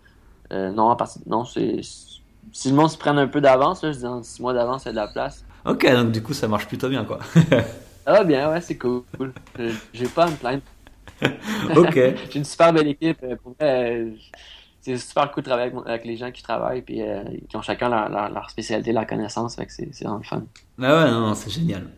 [0.51, 1.81] non, à partir non, c'est
[2.57, 4.87] si le monde se prenne un peu d'avance, je dis en six mois d'avance, il
[4.87, 5.45] y a de la place.
[5.67, 7.19] Ok, donc du coup, ça marche plutôt bien, quoi.
[8.07, 9.03] ah bien, ouais, c'est cool.
[9.93, 10.63] J'ai pas à me plaindre.
[11.77, 11.95] ok.
[12.31, 13.19] J'ai une super belle équipe.
[13.43, 17.63] Pour c'est super cool de travailler avec, les gens qui travaillent puis euh, qui ont
[17.63, 19.57] chacun leur, leur, spécialité, leur connaissance.
[19.57, 20.45] Fait que c'est, vraiment fun.
[20.81, 21.89] Ah ouais, non, c'est génial.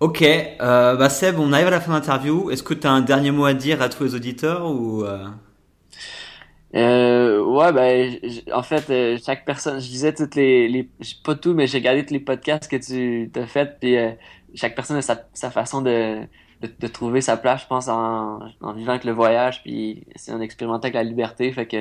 [0.00, 2.50] Ok, euh, bah Seb, on arrive à la fin de l'interview.
[2.50, 5.26] Est-ce que tu as un dernier mot à dire à tous les auditeurs ou euh...
[6.74, 8.18] Euh, ouais, ben,
[8.52, 10.88] en fait, euh, chaque personne, je disais toutes les, les
[11.24, 13.96] pas tout, mais j'ai regardé tous les podcasts que tu as fait, puis
[14.54, 16.22] chaque personne a sa, sa façon de,
[16.60, 20.40] de, trouver sa place, je pense, en, en vivant avec le voyage, puis c'est en
[20.40, 21.52] expérimentant avec la liberté.
[21.52, 21.78] Fait que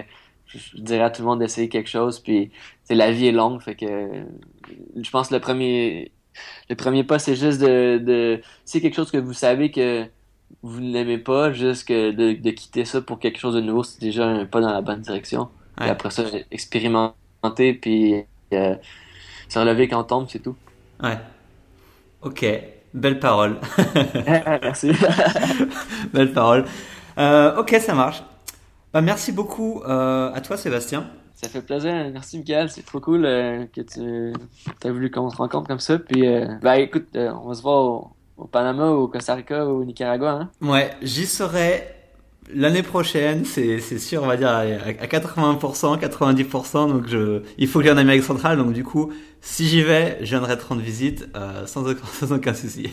[0.48, 2.52] je, dirais à tout le monde d'essayer quelque chose, puis
[2.84, 4.26] c'est la vie est longue, fait que
[4.96, 6.12] je pense que le premier
[6.70, 10.08] le premier pas, c'est juste de, de c'est quelque chose que vous savez que
[10.62, 13.84] vous ne l'aimez pas, juste que de, de, quitter ça pour quelque chose de nouveau,
[13.84, 15.50] c'est déjà un pas dans la bonne direction.
[15.82, 18.76] Et après ça, expérimenter, puis euh,
[19.48, 20.56] se relever quand on tombe, c'est tout.
[21.02, 21.18] Ouais.
[22.22, 22.46] Ok.
[22.94, 23.58] Belle parole.
[24.26, 24.92] merci.
[26.14, 26.66] Belle parole.
[27.18, 28.24] Euh, ok, ça marche.
[28.92, 31.10] Bah, merci beaucoup euh, à toi, Sébastien.
[31.36, 31.94] Ça fait plaisir.
[32.12, 32.70] Merci, Michael.
[32.70, 34.34] C'est trop cool que tu
[34.84, 35.98] as voulu qu'on se rencontre comme ça.
[35.98, 36.26] Puis,
[36.62, 40.32] bah, écoute, on va se voir au, au, Panama, au Costa Rica, ou au Nicaragua.
[40.32, 40.50] Hein?
[40.62, 41.84] Ouais, j'y serai
[42.54, 46.90] l'année prochaine, c'est sûr, on va dire à 80%, 90%.
[46.90, 48.58] Donc je, il faut que j'aille en Amérique centrale.
[48.58, 52.32] Donc du coup, si j'y vais, je viendrai te rendre visite euh, sans, aucun, sans,
[52.34, 52.92] aucun, souci.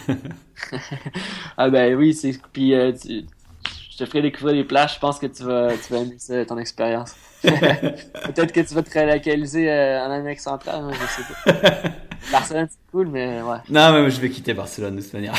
[1.56, 4.94] ah ben oui, c'est puis euh, je te ferai découvrir les plages.
[4.94, 7.14] Je pense que tu vas, tu vas aimer ton expérience.
[8.24, 11.88] Peut-être que tu vas te relocaliser euh, en Amérique centrale, hein, je sais pas.
[12.32, 13.58] Barcelone, c'est cool, mais ouais.
[13.68, 15.34] Non, mais je vais quitter Barcelone de toute manière.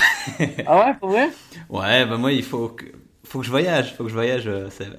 [0.65, 1.29] ah ouais, pour vrai?
[1.69, 2.85] Ouais, bah moi, il faut que
[3.25, 4.93] faut que je voyage, faut que je voyage, euh, Seb.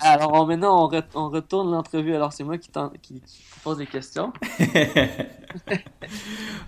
[0.00, 2.14] alors maintenant, on, on retourne l'entrevue.
[2.14, 2.70] Alors c'est moi qui,
[3.02, 3.20] qui,
[3.64, 4.32] pose des questions.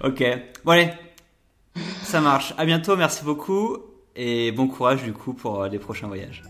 [0.03, 0.25] ok.
[0.65, 0.91] Bon allez,
[2.03, 2.53] ça marche.
[2.59, 3.79] À bientôt, merci beaucoup
[4.17, 6.43] et bon courage du coup pour euh, les prochains voyages.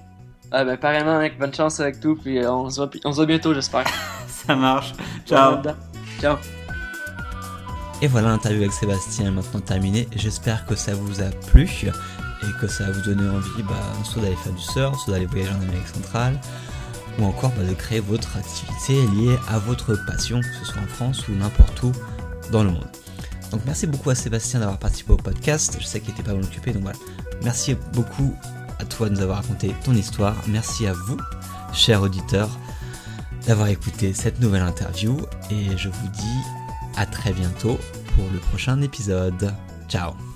[0.55, 1.39] Ah ben pareillement, mec.
[1.39, 2.15] Bonne chance avec tout.
[2.15, 3.87] Puis euh, on se voit, on se voit bientôt, j'espère.
[4.27, 4.93] ça marche.
[5.27, 5.63] Ciao.
[6.21, 6.37] Ciao.
[8.03, 10.09] Et voilà l'interview avec Sébastien est maintenant terminée.
[10.15, 13.75] J'espère que ça vous a plu et que ça va vous donner envie bah,
[14.05, 16.39] soit d'aller faire du surf, soit d'aller voyager en Amérique centrale,
[17.19, 20.87] ou encore bah, de créer votre activité liée à votre passion, que ce soit en
[20.87, 21.93] France ou n'importe où
[22.51, 22.91] dans le monde.
[23.53, 26.43] Donc merci beaucoup à Sébastien d'avoir participé au podcast, je sais qu'il était pas mal
[26.43, 26.99] occupé, donc voilà.
[27.45, 28.35] Merci beaucoup
[28.83, 31.17] à toi de nous avoir raconté ton histoire, merci à vous,
[31.73, 32.51] chers auditeurs,
[33.47, 35.17] d'avoir écouté cette nouvelle interview,
[35.51, 36.41] et je vous dis
[36.97, 37.79] à très bientôt
[38.15, 39.55] pour le prochain épisode.
[39.89, 40.32] Ciao